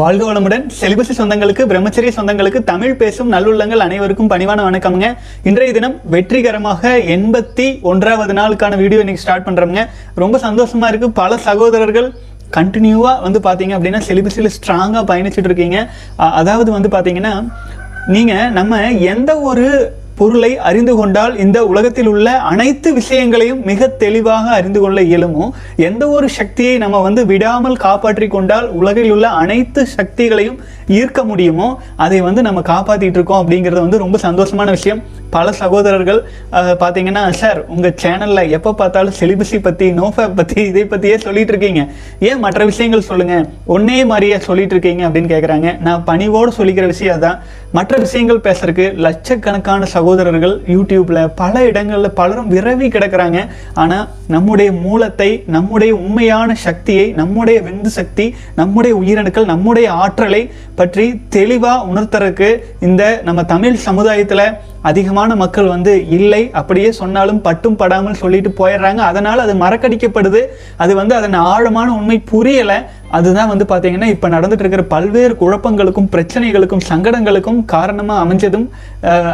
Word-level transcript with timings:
வாழ்க 0.00 0.22
வளமுடன். 0.26 0.64
செலிபசி 0.80 1.12
சொந்தங்களுக்கு 1.18 1.62
பிரம்மச்சரிய 1.70 2.10
சொந்தங்களுக்கு 2.16 2.60
தமிழ் 2.70 2.98
பேசும் 3.00 3.30
நல்லுள்ளங்கள் 3.34 3.82
அனைவருக்கும் 3.86 4.30
பணிவான 4.32 4.64
வணக்கம்ங்க. 4.66 5.08
இன்றைய 5.48 5.70
தினம் 5.76 5.96
வெற்றிகரமாக 6.14 6.92
எண்பத்தி 7.14 7.66
ஒன்றாவது 7.90 8.34
நாளுக்கான 8.40 8.76
வீடியோ 8.82 9.00
இன்னைக்கு 9.04 9.24
ஸ்டார்ட் 9.24 9.46
பண்ணுறோங்க 9.48 9.82
ரொம்ப 10.22 10.38
சந்தோஷமா 10.46 10.88
இருக்கு. 10.92 11.08
பல 11.20 11.38
சகோதரர்கள் 11.48 12.08
கண்டினியூவாக 12.58 13.24
வந்து 13.26 13.40
பார்த்தீங்க 13.48 13.74
அப்படின்னா 13.78 14.02
செலிபஸில் 14.08 14.52
ஸ்ட்ராங்காக 14.58 15.04
பயணிச்சுட்டு 15.12 15.50
இருக்கீங்க. 15.50 15.80
அதாவது 16.40 16.70
வந்து 16.76 16.90
பார்த்தீங்கன்னா 16.96 17.34
நீங்கள் 18.16 18.52
நம்ம 18.58 18.82
எந்த 19.14 19.30
ஒரு 19.50 19.66
பொருளை 20.20 20.50
அறிந்து 20.68 20.94
கொண்டால் 20.96 21.34
இந்த 21.44 21.58
உலகத்தில் 21.70 22.08
உள்ள 22.12 22.28
அனைத்து 22.50 22.88
விஷயங்களையும் 22.98 23.60
மிக 23.68 23.86
தெளிவாக 24.02 24.50
அறிந்து 24.56 24.80
கொள்ள 24.80 24.98
இயலுமோ? 25.10 25.44
எந்த 25.88 26.04
ஒரு 26.16 26.26
சக்தியை 26.38 26.74
நம்ம 26.82 26.98
வந்து 27.06 27.22
விடாமல் 27.30 27.78
காப்பாற்றி 27.84 28.26
கொண்டால் 28.34 28.66
உலகில் 28.80 29.12
உள்ள 29.14 29.28
அனைத்து 29.42 29.82
சக்திகளையும் 29.96 30.58
ஈர்க்க 30.98 31.20
முடியுமோ? 31.30 31.68
அதை 32.04 32.18
வந்து 32.26 32.42
நம்ம 32.48 32.62
காப்பாற்றிட்டு 32.72 33.18
இருக்கோம் 33.18 33.40
அப்படிங்கிறது 33.42 33.84
வந்து 33.86 34.02
ரொம்ப 34.04 34.18
சந்தோஷமான 34.26 34.68
விஷயம். 34.76 35.00
பல 35.36 35.48
சகோதரர்கள் 35.62 36.20
பார்த்தீங்கன்னா 36.82 37.22
சார் 37.40 37.58
உங்கள் 37.74 37.96
சேனலில் 38.02 38.52
எப்போ 38.56 38.70
பார்த்தாலும் 38.80 39.16
செலிபஸி 39.20 39.58
பற்றி 39.68 39.88
நோஃபேப் 40.00 40.36
பற்றி 40.40 40.60
இதை 40.70 40.84
பற்றியே 40.92 41.16
சொல்லிட்டு 41.26 41.52
இருக்கீங்க. 41.54 41.82
ஏன் 42.30 42.42
மற்ற 42.44 42.60
விஷயங்கள் 42.70 43.08
சொல்லுங்கள் 43.10 43.46
ஒன்னே 43.76 43.98
மாதிரியே 44.12 44.38
சொல்லிட்டு 44.48 44.76
இருக்கீங்க? 44.76 45.02
அப்படின்னு 45.08 45.32
கேட்குறாங்க 45.34 45.68
நான் 45.88 46.04
பணிவோடு 46.10 46.52
சொல்லிக்கிற 46.58 46.86
விஷயம் 46.94 47.24
தான் 47.26 47.38
மற்ற 47.76 47.96
விஷயங்கள் 47.96 48.44
பேசுறதுக்கு 48.46 48.86
லட்சக்கணக்கான 49.04 49.84
சகோதரர்கள் 49.84 50.54
யூடியூப்ல 50.66 51.18
பல 51.34 51.62
இடங்களில் 51.64 52.16
பலரும் 52.20 52.50
விரவி 52.50 52.86
கிடக்குறாங்க. 52.94 53.38
ஆனால் 53.74 54.08
நம்முடைய 54.28 54.70
மூலத்தை 54.72 55.28
நம்முடைய 55.46 55.92
உண்மையான 55.94 56.54
சக்தியை 56.54 57.06
நம்முடைய 57.20 57.60
விந்து 57.60 57.92
சக்தி 57.98 58.26
நம்முடைய 58.54 58.94
உயிரணுக்கள் 58.96 59.50
நம்முடைய 59.52 59.92
ஆற்றலை 59.92 60.42
பற்றி 60.74 61.06
தெளிவாக 61.28 61.86
உணர்த்துறதுக்கு 61.92 62.50
இந்த 62.80 63.04
நம்ம 63.24 63.44
தமிழ் 63.44 63.78
சமுதாயத்தில் 63.88 64.44
அதிகமான 64.88 65.30
மக்கள் 65.42 65.72
வந்து 65.74 65.92
இல்லை 66.16 66.42
அப்படியே 66.60 66.90
சொன்னாலும் 67.00 67.40
பட்டும் 67.46 67.78
படாமல் 67.80 68.20
சொல்லிட்டு 68.22 68.50
போயிடுறாங்க. 68.60 69.00
அதனால் 69.10 69.44
அது 69.44 69.54
மறக்கடிக்கப்படுது. 69.64 70.40
அது 70.84 70.92
வந்து 71.00 71.14
அதன் 71.18 71.36
ஆழமான 71.52 71.88
உண்மை 71.98 72.18
புரியலை. 72.32 72.78
அதுதான் 73.18 73.50
வந்து 73.50 73.64
பார்த்தீங்கன்னா 73.70 74.08
இப்போ 74.14 74.26
நடந்துட்டு 74.34 74.64
இருக்கிற 74.64 74.82
பல்வேறு 74.92 75.34
குழப்பங்களுக்கும் 75.40 76.08
பிரச்சனைகளுக்கும் 76.12 76.84
சங்கடங்களுக்கும் 76.90 77.60
காரணமாக 77.72 78.22
அமைஞ்சதும் 78.24 78.66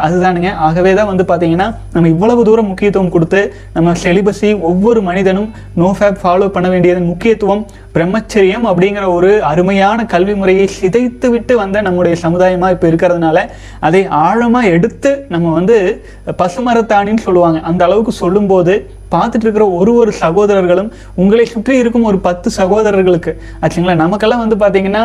அதுதானுங்க. 0.05 0.51
ஆகவே 0.67 0.91
தான் 0.99 1.09
வந்து 1.11 1.25
பார்த்தீங்கன்னா 1.31 1.67
நம்ம 1.95 2.09
இவ்வளவு 2.15 2.45
தூரம் 2.47 2.69
முக்கியத்துவம் 2.71 3.13
கொடுத்து 3.15 3.41
நம்ம 3.75 3.93
செலிபஸி 4.03 4.49
ஒவ்வொரு 4.71 5.01
மனிதனும் 5.09 5.49
நோ 5.81 5.89
ஃபேப் 5.99 6.21
ஃபாலோ 6.23 6.47
பண்ண 6.55 6.69
வேண்டியதன் 6.75 7.09
முக்கியத்துவம் 7.11 7.63
பிரம்மச்சரியம் 7.97 8.65
அப்படிங்கிற 8.69 9.05
ஒரு 9.17 9.29
அருமையான 9.51 10.05
கல்வி 10.13 10.33
முறையை 10.39 10.65
சிதைத்து 10.79 11.27
விட்டு 11.35 11.53
வந்த 11.61 11.77
நம்முடைய 11.87 12.15
சமுதாயமாக 12.23 12.75
இப்போ 12.75 12.87
இருக்கிறதுனால 12.91 13.37
அதை 13.87 14.01
ஆழமாக 14.25 14.73
எடுத்து 14.75 15.11
நம்ம 15.33 15.53
வந்து 15.59 15.77
பசுமரத்தாணின்னு 16.41 17.25
சொல்லுவாங்க. 17.27 17.59
அந்த 17.69 17.81
அளவுக்கு 17.87 18.13
சொல்லும்போது 18.23 18.73
பார்த்துட்டு 19.13 19.45
இருக்கிற 19.45 19.65
ஒரு 19.79 19.91
ஒரு 20.01 20.11
சகோதரர்களும் 20.23 20.89
உங்களை 21.21 21.45
சுற்றி 21.53 21.75
இருக்கும் 21.83 22.09
ஒரு 22.11 22.17
பத்து 22.27 22.49
சகோதரர்களுக்கு 22.59 23.31
ஆச்சுங்களா? 23.61 23.95
நமக்கெல்லாம் 24.03 24.43
வந்து 24.45 24.57
பார்த்தீங்கன்னா 24.63 25.03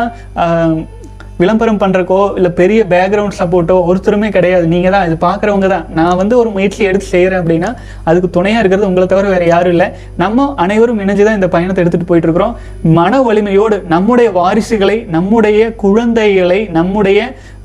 விளம்பரம் 1.43 1.79
பண்ணுறக்கோ 1.83 2.19
இல்லை 2.37 2.51
பெரிய 2.61 2.81
பேக்ரவுண்ட் 2.93 3.39
சப்போர்ட்டோ 3.41 3.77
ஒருத்தருமே 3.89 4.29
கிடையாது. 4.37 4.65
நீங்கள் 4.73 4.93
தான் 4.95 5.05
இது 5.09 5.15
பார்க்குறவங்க 5.27 5.67
தான். 5.75 5.85
நான் 5.99 6.19
வந்து 6.21 6.35
ஒரு 6.41 6.49
முயற்சி 6.55 6.81
எடுத்து 6.89 7.07
செய்கிறேன் 7.13 7.41
அப்படின்னா 7.41 7.69
அதுக்கு 8.09 8.29
துணையாக 8.37 8.61
இருக்கிறது 8.61 8.89
உங்களை 8.89 9.07
தவிர 9.13 9.27
வேறு 9.35 9.47
யாரும் 9.53 9.73
இல்லை. 9.75 9.87
நம்ம 10.23 10.47
அனைவரும் 10.65 11.01
இணைஞ்சு 11.05 11.25
தான் 11.27 11.39
இந்த 11.39 11.49
பயணத்தை 11.55 11.81
எடுத்துகிட்டு 11.83 12.11
போயிட்டு 12.11 12.29
இருக்கிறோம். 12.29 12.53
மன 12.99 13.21
வலிமையோடு 13.27 13.79
நம்முடைய 13.95 14.29
வாரிசுகளை 14.39 14.97
நம்முடைய 15.15 15.59
குழந்தைகளை 15.83 16.59
நம்முடைய 16.77 17.19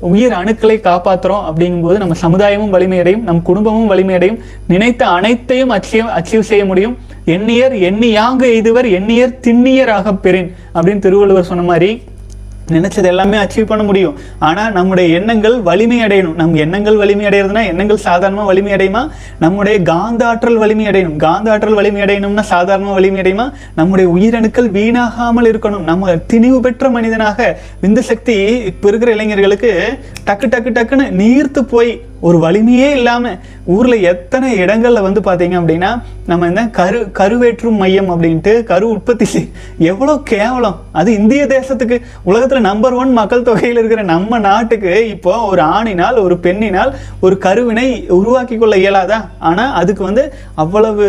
உயிர் 0.09 0.35
அணுக்களை 0.39 0.75
காப்பாற்றுறோம் 0.87 1.45
அப்படிங்கும்போது 1.47 1.97
நம்ம 2.01 2.15
சமுதாயமும் 2.25 2.73
வலிமையடையும் 2.75 3.25
நம் 3.29 3.41
குடும்பமும் 3.49 3.89
வலிமையடையும். 3.91 4.39
நினைத்த 4.73 5.03
அனைத்தையும் 5.17 5.73
அச்சீவ் 5.77 6.13
அச்சீவ் 6.19 6.49
செய்ய 6.51 6.63
முடியும். 6.69 6.95
எண்ணியர் 7.35 7.75
எண்ணியாங்க 7.87 8.43
எய்துவர் 8.53 8.87
எண்ணியர் 8.99 9.33
திண்ணியராக 9.47 10.13
பெறின் 10.23 10.49
அப்படின்னு 10.75 11.03
திருவள்ளுவர் 11.05 11.49
சொன்ன 11.49 11.65
மாதிரி 11.71 11.91
நினைச்சது 12.75 13.07
எல்லாமே 13.13 13.37
அச்சீவ் 13.37 13.69
பண்ண 13.71 13.83
முடியும். 13.83 14.15
ஆனால் 14.47 14.71
நம்முடைய 14.71 15.17
எண்ணங்கள் 15.19 15.55
வலிமை 15.69 15.99
அடையணும். 16.05 16.35
நம்ம 16.35 16.57
எண்ணங்கள் 16.57 16.97
வலிமை 16.97 17.25
அடையிறதுனா 17.25 17.63
எண்ணங்கள் 17.71 18.01
சாதாரணமாக 18.07 18.47
வலிமை 18.51 18.73
அடையுமா? 18.77 19.03
நம்முடைய 19.39 19.77
காந்த 19.91 20.27
ஆற்றல் 20.27 20.57
வலிமை 20.57 20.87
அடையணும். 20.87 21.17
காந்த 21.25 21.51
ஆற்றல் 21.51 21.77
வலிமை 21.79 22.01
அடையணும்னா 22.01 22.45
சாதாரணமாக 22.53 22.97
வலிமை 22.99 23.21
அடையுமா? 23.23 23.47
நம்முடைய 23.75 24.09
உயிரணுக்கள் 24.15 24.69
வீணாகாமல் 24.77 25.49
இருக்கணும். 25.51 25.87
நம்ம 25.91 26.15
திணிவு 26.33 26.59
பெற்ற 26.59 26.89
மனிதனாக 26.89 27.57
விந்து 27.81 28.03
சக்தி 28.11 28.37
இப்போ 28.71 28.87
இருக்கிற 28.89 29.11
இளைஞர்களுக்கு 29.17 29.73
டக்கு 30.29 30.47
டக்கு 30.55 30.71
டக்குன்னு 30.77 31.07
நீர்த்து 31.21 31.63
போய் 31.73 31.91
ஒரு 32.27 32.37
வலிமையே 32.45 32.87
இல்லாமல் 32.97 33.37
ஊரில் 33.75 34.05
எத்தனை 34.11 34.47
இடங்களில் 34.63 35.05
வந்து 35.07 35.21
பார்த்தீங்க 35.27 35.55
அப்படின்னா 35.59 35.91
நம்ம 36.29 36.47
இந்த 36.51 36.63
கரு 36.79 36.99
கருவேற்றும் 37.19 37.79
மையம் 37.81 38.09
அப்படின்ட்டு 38.13 38.53
கரு 38.71 38.85
உற்பத்தி 38.95 39.27
எவ்வளோ 39.91 40.15
கேவலம். 40.33 40.77
அது 40.99 41.09
இந்திய 41.19 41.43
தேசத்துக்கு 41.55 41.97
உலகத்தில் 42.29 42.67
நம்பர் 42.69 42.97
ஒன் 43.01 43.13
மக்கள் 43.19 43.47
தொகையில் 43.49 43.79
இருக்கிற 43.81 44.03
நம்ம 44.13 44.39
நாட்டுக்கு 44.47 44.93
இப்போ 45.15 45.35
ஒரு 45.51 45.63
ஆணினால் 45.77 46.23
ஒரு 46.25 46.37
பெண்ணினால் 46.47 46.91
ஒரு 47.27 47.37
கருவினை 47.45 47.87
உருவாக்கி 48.19 48.57
கொள்ள 48.57 48.75
இயலாதா? 48.83 49.21
ஆனால் 49.39 49.73
அதுக்கு 49.81 50.03
வந்து 50.03 50.25
அவ்வளவு 50.55 51.05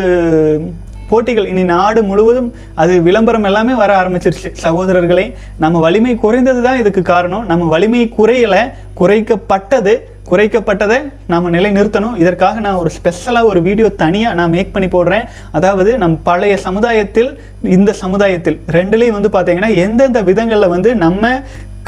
போட்டிகள். 1.11 1.47
இனி 1.53 1.63
நாடு 1.65 2.01
முழுவதும் 2.09 2.51
அது 2.83 2.93
விளம்பரம் 3.07 3.47
எல்லாமே 3.49 3.75
வர 3.81 3.91
ஆரம்பிச்சிருச்சு. 4.03 4.51
சகோதரர்களே 4.65 5.25
நம்ம 5.65 5.81
வலிமை 5.87 6.15
குறைந்தது 6.25 6.61
தான் 6.67 6.81
இதுக்கு 6.83 7.03
காரணம். 7.03 7.47
நம்ம 7.47 7.69
வலிமை 7.75 8.03
குறையலை 8.19 8.63
குறைக்கப்பட்டது 9.01 9.95
குறைக்கப்பட்டதை 10.31 10.99
நாம் 11.33 11.55
நிலை 11.57 11.71
நிறுத்தணும் 11.77 12.19
இதற்காக 12.23 12.61
நான் 12.67 12.81
ஒரு 12.83 12.91
ஸ்பெஷலாக 12.97 13.51
ஒரு 13.53 13.61
வீடியோ 13.69 13.89
தனியாக 14.03 14.39
நான் 14.41 14.55
மேக் 14.57 14.75
பண்ணி 14.75 14.89
போடுறேன். 14.97 15.25
அதாவது 15.59 15.91
நம் 16.03 16.17
பழைய 16.29 16.55
சமுதாயத்தில் 16.67 17.31
இந்த 17.77 17.91
சமுதாயத்தில் 18.03 18.59
ரெண்டுலேயும் 18.79 19.19
வந்து 19.19 19.33
பார்த்தீங்கன்னா 19.37 19.73
எந்தெந்த 19.87 20.21
விதங்களில் 20.31 20.73
வந்து 20.75 20.93
நம்ம 21.07 21.33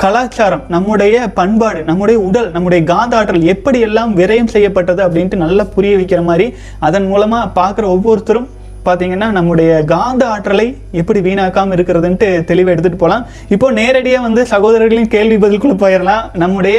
கலாச்சாரம் 0.02 0.62
நம்முடைய 0.68 1.16
பண்பாடு 1.38 1.80
நம்முடைய 1.88 2.18
உடல் 2.28 2.48
நம்முடைய 2.50 2.80
காந்த 2.84 3.16
ஆற்றல் 3.16 3.50
எப்படி 3.54 3.78
எல்லாம் 3.88 4.12
விரயம் 4.16 4.52
செய்யப்பட்டது 4.54 5.00
அப்படின்ட்டு 5.06 5.42
நல்லா 5.44 5.64
புரிய 5.74 5.94
வைக்கிற 5.96 6.20
மாதிரி 6.22 6.46
அதன் 6.78 7.06
மூலமாக 7.06 7.52
பார்க்குற 7.60 7.86
ஒவ்வொருத்தரும் 7.88 8.48
பார்த்தீங்கன்னா 8.86 9.28
நம்முடைய 9.36 9.70
காந்த 9.92 10.22
ஆற்றலை 10.28 10.66
எப்படி 11.00 11.20
வீணாக்காமல் 11.26 11.76
இருக்கிறதுன்ட்டு 11.76 12.28
தெளிவாக 12.50 12.74
எடுத்துகிட்டு 12.74 13.02
போகலாம் 13.02 13.24
இப்போ 13.54 13.66
நேரடியாக 13.78 14.26
வந்து 14.26 14.42
சகோதரர்களின் 14.50 15.10
கேள்வி 15.14 15.36
பதிலுக்குள்ள 15.44 15.76
போயிடலாம் 15.82 16.24
நம்முடைய 16.42 16.78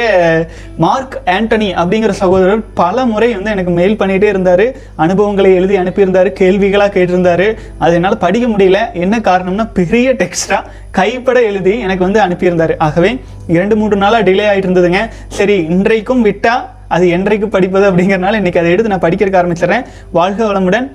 மார்க் 0.84 1.16
ஆண்டனி 1.36 1.68
அப்படிங்கிற 1.82 2.14
சகோதரர் 2.22 2.62
பல 2.74 3.06
முறை 3.12 3.28
வந்து 3.34 3.50
எனக்கு 3.50 3.72
மெயில் 3.78 3.98
பண்ணிகிட்டே 4.00 4.28
இருந்தார். 4.34 4.64
அனுபவங்களை 5.04 5.54
எழுதி 5.54 5.76
அனுப்பியிருந்தார். 5.82 6.30
கேள்விகளாக 6.40 6.92
கேட்டிருந்தார். 6.96 7.46
அது 7.78 7.94
என்னால் 7.94 8.22
படிக்க 8.24 8.48
முடியல. 8.48 8.80
என்ன 9.04 9.18
காரணம்னா 9.30 9.66
பெரிய 9.80 10.12
டெக்ஸ்டா 10.22 10.60
கைப்பட 10.98 11.38
எழுதி 11.50 11.74
எனக்கு 11.86 12.06
வந்து 12.06 12.20
அனுப்பியிருந்தார். 12.26 12.74
ஆகவே 12.78 13.12
இரண்டு 13.56 13.76
மூன்று 13.76 13.96
நாளாக 14.04 14.30
டிலே 14.30 14.44
ஆகிட்டு 14.50 14.68
இருந்ததுங்க. 14.68 15.02
சரி 15.38 15.56
இன்றைக்கும் 15.76 16.22
விட்டால் 16.28 16.64
அது 16.94 17.04
என்றைக்கு 17.08 17.46
படிப்பது 17.48 17.84
அப்படிங்கிறனால 17.90 18.38
இன்றைக்கி 18.40 18.60
அதை 18.62 18.72
எடுத்து 18.74 18.92
நான் 18.92 19.04
படிக்கிறதுக்கு 19.06 19.40
ஆரம்பிச்சிடுறேன். 19.40 19.86
வாழ்க 20.18 20.40
வளமுடன். 20.52 20.86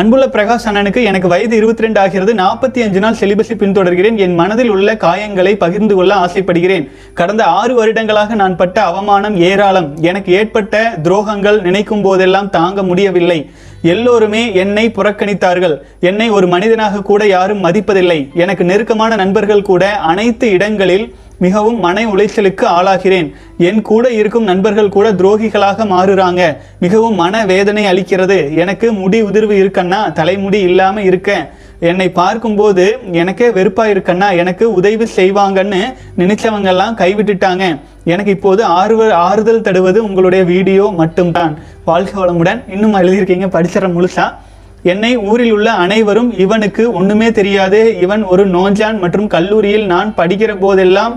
அன்புள்ள 0.00 0.26
பிரகாஷ் 0.26 0.64
அண்ணனுக்கு 0.64 1.04
எனக்கு 1.04 1.28
வயது 1.28 1.56
இருபத்தி 1.56 1.82
ரெண்டு 1.82 2.00
ஆகிறது. 2.00 2.34
நாற்பத்தி 2.34 2.80
அஞ்சு 2.82 3.00
நாள் 3.00 3.14
செலிபஸை 3.20 3.54
பின்தொடர்கிறேன். 3.58 4.16
என் 4.16 4.34
மனதில் 4.34 4.68
உள்ள 4.68 4.94
காயங்களை 4.94 5.54
பகிர்ந்து 5.54 5.94
கொள்ள 5.94 6.14
ஆசைப்படுகிறேன். 6.14 6.90
கடந்த 7.14 7.44
ஆறு 7.44 7.74
வருடங்களாக 7.74 8.34
நான் 8.34 8.56
பட்ட 8.56 8.82
அவமானம் 8.82 9.36
ஏராளம். 9.36 9.96
எனக்கு 10.00 10.32
ஏற்பட்ட 10.32 10.94
துரோகங்கள் 11.02 11.60
நினைக்கும் 11.60 12.02
போதெல்லாம் 12.02 12.50
தாங்க 12.50 12.82
முடியவில்லை. 12.82 13.50
எல்லோருமே 13.82 14.54
என்னை 14.54 14.92
புறக்கணித்தார்கள். 14.96 15.78
என்னை 16.00 16.30
ஒரு 16.30 16.46
மனிதனாக 16.46 17.02
கூட 17.02 17.26
யாரும் 17.26 17.64
மதிப்பதில்லை. 17.64 18.32
எனக்கு 18.34 18.64
நெருக்கமான 18.64 19.14
நண்பர்கள் 19.14 19.68
கூட 19.70 19.96
அனைத்து 20.12 20.50
இடங்களில் 20.50 21.14
மிகவும் 21.38 21.78
மன 21.80 22.04
உளைச்சலுக்கு 22.06 22.64
ஆளாகிறேன். 22.78 23.34
என் 23.58 23.82
கூட 23.82 24.10
இருக்கும் 24.10 24.42
நண்பர்கள் 24.42 24.88
கூட 24.88 25.12
துரோகிகளாக 25.12 25.84
மாறுறாங்க. 25.94 26.56
மிகவும் 26.80 27.14
மன 27.14 27.46
வேதனை 27.46 27.84
அளிக்கிறது. 27.84 28.56
எனக்கு 28.56 28.92
முடி 28.92 29.20
உதிர்வு 29.20 29.54
இருக்கன்னா 29.54 30.12
தலைமுடி 30.12 30.60
இல்லாம 30.60 31.02
இருக்கேன் 31.02 31.44
என்னை 31.80 32.08
பார்க்கும்போது 32.08 32.98
எனக்கே 33.12 33.48
வெறுப்பா 33.48 33.84
இருக்கன்னா 33.94 34.36
எனக்கு 34.36 34.72
உதவி 34.72 35.06
செய்வாங்கன்னு 35.16 35.82
நினைச்சவங்க 36.18 36.64
எல்லாம் 36.64 36.96
கைவிட்டுட்டாங்க. 36.96 37.80
எனக்கு 38.04 38.30
இப்போது 38.30 38.64
ஆறுவ 38.64 39.10
ஆறுதல் 39.10 39.60
தடுவது 39.60 40.04
உங்களுடைய 40.04 40.44
வீடியோ 40.44 40.92
மட்டும்தான். 40.96 41.58
வாழ்க 41.84 42.26
வளமுடன். 42.26 42.62
இன்னும் 42.70 42.94
எழுதியிருக்கீங்க 42.94 43.48
படிச்சிட 43.56 43.86
முழுசா. 43.96 44.34
என்னை 44.82 45.12
ஊரில் 45.18 45.52
உள்ள 45.52 45.68
அனைவரும் 45.84 46.30
இவனுக்கு 46.44 46.82
ஒண்ணுமே 46.92 47.30
தெரியாது. 47.38 47.80
இவன் 48.04 48.24
ஒரு 48.34 48.44
நோஞ்சான் 48.56 48.98
மற்றும் 49.04 49.32
கல்லூரியில் 49.34 49.86
நான் 49.94 50.12
படிக்கிற 50.20 50.52
போதெல்லாம் 50.60 51.16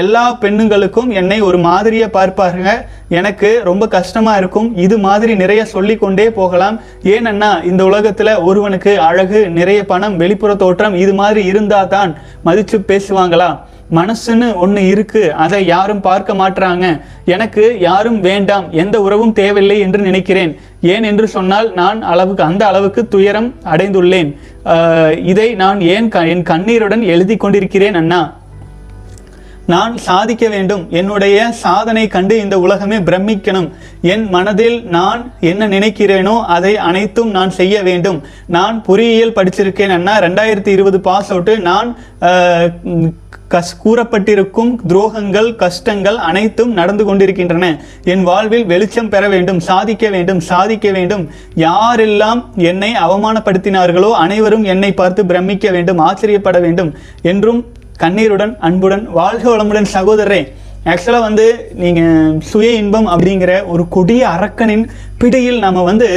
எல்லா 0.00 0.22
பெண்ணுங்களுக்கும் 0.42 1.10
என்னை 1.20 1.38
ஒரு 1.46 1.58
மாதிரியை 1.58 2.06
பார்ப்பாருங்க 2.12 2.70
எனக்கு 3.18 3.48
ரொம்ப 3.64 3.84
கஷ்டமா 3.94 4.36
இருக்கும். 4.36 4.68
இது 4.84 4.96
மாதிரி 4.98 5.32
நிறைய 5.42 5.64
சொல்லிக் 5.72 6.02
கொண்டே 6.02 6.26
போகலாம். 6.38 6.76
ஏனன்னா 7.14 7.50
இந்த 7.70 7.84
உலகத்துல 7.90 8.42
ஒருவனுக்கு 8.44 8.94
அழகு 9.08 9.40
நிறைய 9.58 9.80
பணம் 9.92 10.16
வெளிப்புற 10.22 10.54
தோற்றம் 10.62 10.94
இது 11.04 11.14
மாதிரி 11.20 11.44
இருந்தா 11.44 11.84
தான் 11.94 12.12
மதிச்சு 12.46 12.78
பேசுவாங்களா? 12.92 13.50
மனசுன்னு 13.94 14.54
ஒன்று 14.54 14.86
இருக்கு. 14.86 15.34
அதை 15.34 15.66
யாரும் 15.66 16.00
பார்க்க 16.00 16.34
மாட்டாங்க 16.34 17.00
எனக்கு 17.24 17.76
யாரும் 17.80 18.20
வேண்டாம். 18.20 18.64
எந்த 18.70 19.02
உறவும் 19.02 19.32
தேவையில்லை 19.32 19.80
என்று 19.80 20.02
நினைக்கிறேன். 20.02 20.56
ஏன் 20.80 21.02
என்று 21.02 21.28
சொன்னால் 21.28 21.72
நான் 21.74 22.02
அளவுக்கு 22.02 22.42
அந்த 22.42 22.66
அளவுக்கு 22.66 23.08
துயரம் 23.08 23.54
அடைந்துள்ளேன். 23.64 24.36
இதை 25.24 25.54
நான் 25.54 25.80
ஏன் 25.80 26.08
க- 26.08 26.26
என் 26.26 26.42
கண்ணீருடன் 26.42 27.02
எழுதி 27.02 27.36
கொண்டிருக்கிறேன் 27.36 27.94
அண்ணா? 27.94 28.42
நான் 29.72 29.94
சாதிக்க 30.06 30.44
வேண்டும். 30.54 30.82
என்னுடைய 31.00 31.36
சாதனை 31.64 32.04
கண்டு 32.14 32.34
இந்த 32.44 32.56
உலகமே 32.64 32.98
பிரமிக்கணும். 33.08 33.68
என் 34.12 34.24
மனதில் 34.34 34.78
நான் 34.96 35.20
என்ன 35.50 35.68
நினைக்கிறேனோ 35.74 36.36
அதை 36.56 36.72
அனைத்தும் 36.88 37.30
நான் 37.36 37.52
செய்ய 37.58 37.82
வேண்டும். 37.88 38.18
நான் 38.56 38.78
பொறியியல் 38.88 39.36
படிச்சிருக்கேன் 39.36 39.94
அண்ணா. 39.96 40.14
ரெண்டாயிரத்தி 40.26 40.72
இருபது 40.76 41.00
பாஸ் 41.08 41.30
அவுட்டு. 41.34 41.54
நான் 41.70 41.90
கஸ் 43.54 43.72
கூறப்பட்டிருக்கும் 43.82 44.70
துரோகங்கள் 44.90 45.48
கஷ்டங்கள் 45.62 46.18
அனைத்தும் 46.28 46.72
நடந்து 46.78 47.04
கொண்டிருக்கின்றன. 47.04 47.66
என் 48.12 48.24
வாழ்வில் 48.28 48.66
வெளிச்சம் 48.72 49.10
பெற 49.12 49.28
வேண்டும் 49.34 49.60
சாதிக்க 49.68 50.08
வேண்டும் 50.14 50.40
சாதிக்க 50.50 50.90
வேண்டும். 50.96 51.24
யாரெல்லாம் 51.66 52.42
என்னை 52.70 52.90
அவமானப்படுத்தினார்களோ 53.06 54.10
அனைவரும் 54.24 54.66
என்னை 54.74 54.92
பார்த்து 55.00 55.24
பிரமிக்க 55.32 55.70
வேண்டும் 55.70 56.02
ஆச்சரியப்பட 56.08 56.58
வேண்டும் 56.66 56.92
என்றும் 57.32 57.62
கண்ணீருடன் 58.02 58.56
அன்புடன் 58.60 59.04
வாழ்க 59.10 59.44
வளமுடன் 59.50 59.90
சகோதரரே. 59.92 60.40
ஆக்சுவலாக 60.92 61.26
வந்து 61.28 61.44
நீங்கள் 61.82 62.40
சுய 62.48 62.70
இன்பம் 62.80 63.06
அப்படிங்கிற 63.12 63.52
ஒரு 63.72 63.82
கொடிய 63.94 64.22
அரக்கனின் 64.36 64.82
பிடியில் 65.20 65.62
நம்ம 65.64 65.82
வந்து 65.88 66.08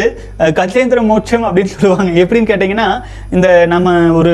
கஜேந்திர 0.57 0.99
மோட்சம் 1.09 1.45
அப்படின்னு 1.47 1.71
சொல்லுவாங்க. 1.73 2.11
எப்படின்னு 2.23 2.49
கேட்டிங்கன்னா 2.49 2.87
இந்த 3.35 3.47
நம்ம 3.73 3.93
ஒரு 4.19 4.33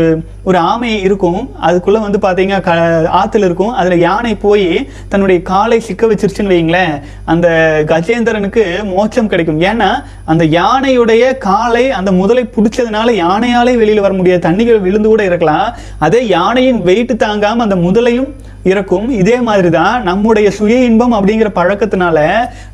ஒரு 0.49 0.57
ஆமை 0.69 0.91
இருக்கும். 1.07 1.41
அதுக்குள்ளே 1.67 1.99
வந்து 2.05 2.19
பார்த்தீங்கன்னா 2.23 2.61
க 2.67 2.71
ஆற்றுல 3.19 3.47
இருக்கும். 3.49 3.73
அதில் 3.79 4.03
யானை 4.07 4.33
போய் 4.45 4.67
தன்னுடைய 5.11 5.39
காலை 5.51 5.77
சிக்க 5.87 6.07
வச்சிருச்சுன்னு 6.11 6.53
வைங்களேன் 6.53 6.95
அந்த 7.33 7.47
கஜேந்திரனுக்கு 7.91 8.63
மோட்சம் 8.93 9.31
கிடைக்கும். 9.33 9.61
ஏன்னா 9.71 9.89
அந்த 10.33 10.45
யானையுடைய 10.59 11.23
காலை 11.49 11.85
அந்த 11.99 12.13
முதலை 12.21 12.45
பிடிச்சதுனால 12.55 13.13
யானையாலே 13.23 13.75
வெளியில் 13.81 14.05
வர 14.07 14.15
முடியாது 14.21 14.47
தண்ணிகள் 14.47 14.85
விழுந்து 14.87 15.11
கூட 15.13 15.23
இருக்கலாம். 15.29 15.67
அதே 16.07 16.23
யானையின் 16.37 16.81
வெயிட்டு 16.89 17.17
தாங்காமல் 17.25 17.67
அந்த 17.67 17.79
முதலையும் 17.85 18.31
இறக்கும் 18.71 19.07
இதே 19.21 19.37
மாதிரி 19.47 19.69
தான் 19.75 20.03
நம்முடைய 20.09 20.47
சுய 20.57 20.75
இன்பம் 20.89 21.13
அப்படிங்கிற 21.17 21.49
பழக்கத்தினால 21.57 22.19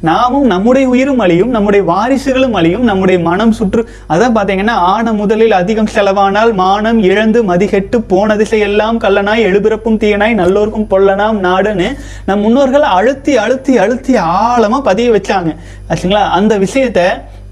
நாமும் 0.09 0.45
நம்முடைய 0.51 0.85
உயிரும் 0.93 1.21
அழியும் 1.25 1.53
நம்முடைய 1.55 1.81
வாரிசுகளும் 1.91 2.55
அழியும் 2.59 2.85
நம்முடைய 2.89 3.17
மனம் 3.29 3.53
சுற்று. 3.59 3.83
அதான் 4.13 4.35
பார்த்தீங்கன்னா 4.37 4.75
ஆன 4.91 5.13
முதலில் 5.21 5.55
அதிகம் 5.61 5.91
செலவானால் 5.95 6.51
மானம் 6.61 6.99
இழந்து 7.09 7.41
மதிகெட்டு 7.49 7.99
போன 8.11 8.35
திசையெல்லாம் 8.41 8.99
கல்லனாய் 9.05 9.45
எழுபிறப்பும் 9.49 9.99
தீயனாய் 10.03 10.39
நல்லோருக்கும் 10.41 10.89
பொல்லனாம் 10.93 11.39
நாடுன்னு 11.47 11.89
நம் 12.29 12.43
முன்னோர்கள் 12.45 12.85
அழுத்தி 12.97 13.35
அழுத்தி 13.45 13.75
அழுத்தி 13.85 14.15
ஆழமாக 14.27 14.81
பதிய 14.89 15.09
வச்சாங்க. 15.15 15.51
ஆச்சுங்களா? 15.89 16.23
அந்த 16.39 16.53
விஷயத்த 16.65 17.01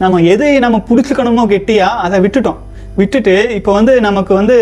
நம்ம 0.04 0.22
எதை 0.34 0.52
நம்ம 0.64 0.80
பிடிச்சிக்கணுமோ 0.90 1.46
கெட்டியா 1.54 1.90
அதை 2.06 2.18
விட்டுட்டோம். 2.26 2.62
விட்டுட்டு 3.00 3.34
இப்போ 3.56 3.72
வந்து 3.78 3.94
நமக்கு 4.08 4.34
வந்து 4.40 4.56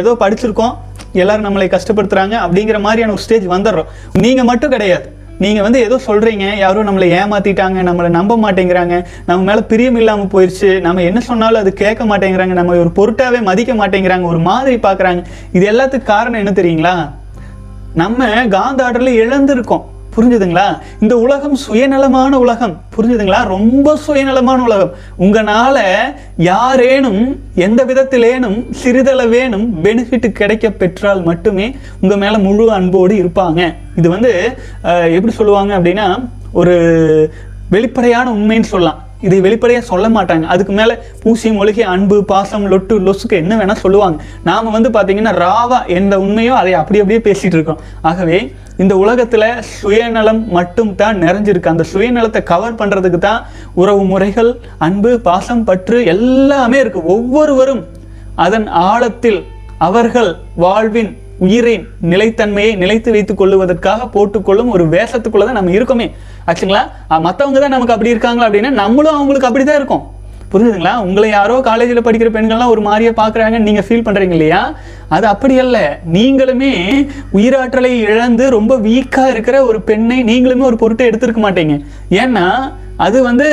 ஏதோ 0.00 0.10
படிச்சிருக்கோம். 0.22 0.74
எல்லாரும் 1.14 1.46
நம்மளை 1.48 1.66
கஷ்டப்படுத்துறாங்க 1.76 2.36
அப்படிங்கிற 2.44 2.80
மாதிரியான 2.80 3.12
ஒரு 3.12 3.22
ஸ்டேஜ் 3.22 3.46
வந்துடுறோம். 3.46 3.90
நீங்க 4.12 4.44
மட்டும் 4.44 4.70
கிடையாது. 4.70 5.22
நீங்க 5.38 5.62
வந்து 5.62 5.82
ஏதோ 5.82 6.00
சொல்றீங்க 6.06 6.56
யாரும் 6.56 6.88
நம்மளை 6.88 7.06
ஏமாத்திட்டாங்க 7.20 7.78
நம்மளை 7.88 8.08
நம்ப 8.08 8.36
மாட்டேங்கிறாங்க 8.36 9.04
நம்ம 9.26 9.42
மேல 9.42 9.60
பிரியம் 9.60 9.96
இல்லாம 9.96 10.26
போயிருச்சு 10.32 10.80
நம்ம 10.80 11.02
என்ன 11.02 11.20
சொன்னாலும் 11.20 11.60
அது 11.60 11.72
கேட்க 11.72 12.04
மாட்டேங்கிறாங்க 12.04 12.54
நம்ம 12.60 12.76
ஒரு 12.76 12.92
பொருட்டாவே 12.98 13.42
மதிக்க 13.42 13.74
மாட்டேங்கிறாங்க 13.74 14.22
ஒரு 14.22 14.38
மாதிரி 14.38 14.76
பாக்குறாங்க 14.76 15.24
இது 15.52 15.72
எல்லாத்துக்கும் 15.72 16.10
காரணம் 16.12 16.42
என்ன 16.44 16.50
தெரியுங்களா? 16.50 16.94
நம்ம 17.94 18.46
காந்த 18.48 18.84
ஆர்டர்ல 18.84 19.12
இழந்திருக்கோம். 19.22 19.84
புரிஞ்சுதுங்களா? 20.16 20.66
இந்த 21.00 21.14
உலகம் 21.18 21.54
சுயநலமான 21.54 22.38
உலகம். 22.38 22.74
புரிஞ்சுதுங்களா? 22.96 23.40
ரொம்ப 23.46 23.96
சுயநலமான 23.96 24.62
உலகம். 24.68 24.92
உங்களால 25.18 25.78
யாரேனும் 26.36 27.22
எந்த 27.54 27.80
விதத்திலேனும் 27.84 28.58
சிறிதளவேனும் 28.82 29.66
பெனிஃபிட் 29.82 30.28
கிடைக்க 30.40 30.70
பெற்றால் 30.70 31.22
மட்டுமே 31.22 31.76
உங்கள் 32.00 32.22
மேலே 32.24 32.36
முழு 32.36 32.66
அன்போடு 32.72 33.14
இருப்பாங்க. 33.24 33.74
இது 33.96 34.08
வந்து 34.08 34.32
எப்படி 35.16 35.32
சொல்லுவாங்க 35.40 35.78
அப்படின்னா 35.78 36.06
ஒரு 36.52 36.74
வெளிப்படையான 37.70 38.32
உண்மைன்னு 38.32 38.72
சொல்லலாம். 38.72 39.00
இதை 39.26 39.38
வெளிப்படையாக 39.46 39.84
சொல்ல 39.92 40.06
மாட்டாங்க. 40.16 40.44
அதுக்கு 40.54 40.72
மேலே 40.80 40.94
பூசி 41.22 41.48
மொழிகை 41.58 41.84
அன்பு 41.94 42.18
பாசம் 42.32 42.66
லொட்டு 42.72 42.96
லொசுக்கு 43.06 43.36
என்ன 43.42 43.54
வேணால் 43.60 43.82
சொல்லுவாங்க. 43.84 44.18
நாம் 44.50 44.74
வந்து 44.76 44.90
பார்த்திங்கன்னா 44.96 45.34
ராவா 45.44 45.80
எந்த 45.98 46.14
உண்மையோ 46.26 46.54
அதை 46.60 46.74
அப்படி 46.82 47.00
அப்படியே 47.04 47.22
பேசிகிட்டு 47.28 47.58
இருக்கோம். 47.58 47.80
ஆகவே 48.10 48.38
இந்த 48.82 48.94
உலகத்தில் 49.02 49.48
சுயநலம் 49.80 50.40
மட்டும் 50.56 50.92
தான் 51.00 51.18
நிறைஞ்சிருக்கு. 51.24 51.72
அந்த 51.74 51.84
சுயநலத்தை 51.92 52.40
கவர் 52.52 52.78
பண்ணுறதுக்கு 52.80 53.20
தான் 53.28 53.42
உறவு 53.82 54.04
முறைகள் 54.12 54.50
அன்பு 54.86 55.12
பாசம் 55.28 55.66
பற்று 55.68 55.98
எல்லாமே 56.14 56.80
இருக்குது 56.84 57.10
ஒவ்வொருவரும் 57.16 57.82
அதன் 58.46 58.66
ஆழத்தில் 58.88 59.40
அவர்கள் 59.88 60.30
வாழ்வின் 60.62 61.12
உயிரின் 61.38 61.84
நிலைத்தன்மையை 62.12 62.72
நிலைத்து 62.82 63.12
வைத்துக் 63.12 63.40
கொள்ளுவதற்காக 63.40 64.08
போட்டுக்கொள்ளும் 64.14 64.72
ஒரு 64.74 64.84
வேஷத்துக்குள்ள 64.94 65.44
தான் 65.48 65.58
நம்ம 65.60 65.72
இருக்கோமே. 65.76 66.08
ஆச்சுங்களா? 66.48 66.82
மற்றவங்க 67.26 67.60
தான் 67.60 67.74
நமக்கு 67.76 67.94
அப்படி 67.94 68.12
இருக்காங்களா 68.14 68.48
அப்படின்னா 68.48 68.70
நம்மளும் 68.82 69.16
அவங்களுக்கு 69.18 69.48
அப்படி 69.50 69.64
தான் 69.64 69.80
இருக்கோம். 69.80 70.04
புரிஞ்சுதுங்களா? 70.52 70.94
உங்களை 71.06 71.28
யாரோ 71.30 71.54
காலேஜில் 71.68 72.04
படிக்கிற 72.06 72.30
பெண்கள்லாம் 72.34 72.72
ஒரு 72.74 72.82
மாதிரியே 72.88 73.12
பார்க்குறாங்கன்னு 73.20 73.68
நீங்கள் 73.68 73.86
ஃபீல் 73.86 74.04
பண்ணுறீங்க 74.06 74.36
இல்லையா? 74.38 74.60
அது 75.08 75.26
அப்படி 75.26 75.54
அல்ல. 75.62 75.78
நீங்களுமே 76.16 76.72
உயிராற்றலை 77.38 77.92
இழந்து 78.10 78.44
ரொம்ப 78.56 78.76
வீக்காக 78.86 79.32
இருக்கிற 79.34 79.64
ஒரு 79.70 79.80
பெண்ணை 79.82 80.18
நீங்களுமே 80.30 80.64
ஒரு 80.70 80.76
பொருட்டை 80.82 81.08
எடுத்திருக்க 81.10 81.42
மாட்டீங்க. 81.46 81.76
ஏன்னா 82.22 82.46
அது 83.06 83.22
வந்து 83.22 83.46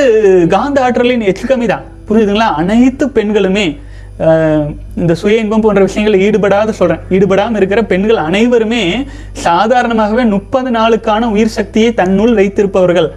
காந்த 0.48 0.80
ஆற்றலின் 0.86 1.26
எச்சு 1.30 1.46
கம்மி 1.48 1.66
தான் 1.66 1.86
புரியுதுங்களா 2.08 2.48
அனைத்து 2.60 3.04
பெண்களுமே 3.18 3.66
இந்த 5.00 5.14
சுய 5.14 5.42
இன்பம் 5.42 5.60
போன்ற 5.60 5.82
விஷயங்களில் 5.82 6.24
ஈடுபடாத 6.26 6.72
சொல்கிறேன் 6.72 7.04
ஈடுபடாமல் 7.10 7.56
இருக்கிற 7.56 7.84
பெண்கள் 7.84 8.16
அனைவருமே 8.16 8.82
சாதாரணமாகவே 9.44 10.24
முப்பது 10.24 10.70
நாளுக்கான 10.70 11.30
உயிர் 11.34 11.56
சக்தியை 11.58 11.94
தன்னுள் 11.94 12.34
வைத்திருப்பவர்கள். 12.34 13.08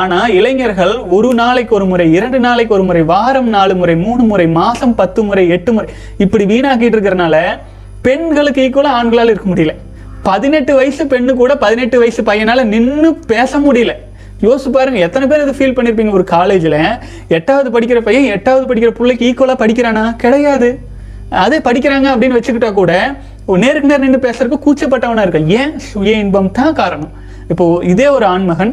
ஆனால் 0.00 0.34
இளைஞர்கள் 0.34 0.92
ஒரு 1.16 1.30
நாளைக்கு 1.34 1.74
ஒரு 1.74 1.84
முறை 1.84 2.12
இரண்டு 2.12 2.38
நாளைக்கு 2.38 2.74
ஒரு 2.74 2.84
முறை 2.84 3.02
வாரம் 3.02 3.48
நாலு 3.48 3.74
முறை 3.74 3.96
மூணு 3.96 4.22
முறை 4.22 4.46
மாதம் 4.46 4.94
பத்து 4.94 5.22
முறை 5.22 5.48
எட்டு 5.48 5.72
முறை 5.72 5.88
இப்படி 6.18 6.44
வீணாக்கிட்டு 6.52 6.96
இருக்கிறனால 6.96 7.36
பெண்களுக்கு 8.02 8.62
ஈக்குவலாக 8.66 8.98
ஆண்களால் 9.00 9.32
இருக்க 9.32 9.48
முடியல. 9.54 9.74
பதினெட்டு 10.22 10.74
வயசு 10.74 11.04
பெண்ணு 11.04 11.32
கூட 11.34 11.56
பதினெட்டு 11.56 11.98
வயசு 11.98 12.22
பையனால் 12.22 12.64
நின்று 12.64 13.14
பேச 13.14 13.58
முடியல. 13.58 13.94
யோசிச்சு 14.42 14.70
பாருங்க 14.72 14.98
எத்தனை 14.98 15.26
பேர் 15.28 15.42
இதை 15.44 15.54
ஃபீல் 15.58 15.74
பண்ணியிருப்பீங்க 15.76 16.10
ஒரு 16.10 16.24
காலேஜ்ல 16.30 16.76
எட்டாவது 17.28 17.68
படிக்கிற 17.74 18.00
பையன் 18.00 18.24
எட்டாவது 18.24 18.64
படிக்கிற 18.70 18.90
பிள்ளைக்கு 18.90 19.26
ஈக்குவலா 19.30 19.56
படிக்கிறானா? 19.64 20.16
கிடையாது. 20.16 20.70
அதே 21.30 21.58
படிக்கிறாங்க 21.58 22.06
அப்படின்னு 22.12 22.38
வச்சுக்கிட்டா 22.38 22.72
கூட 22.72 22.92
நேருக்கு 23.46 23.88
நேர் 23.88 24.04
நின்று 24.04 24.18
பேசுறதுக்கு 24.18 24.64
கூச்சப்பட்டவனா 24.66 25.22
இருக்கான். 25.24 25.46
ஏன்? 25.46 25.78
சுய 25.78 26.10
இன்பம் 26.16 26.50
தான் 26.50 26.74
காரணம். 26.74 27.12
இப்போ 27.48 27.80
இதே 27.82 28.08
ஒரு 28.08 28.26
ஆண்மகன் 28.26 28.72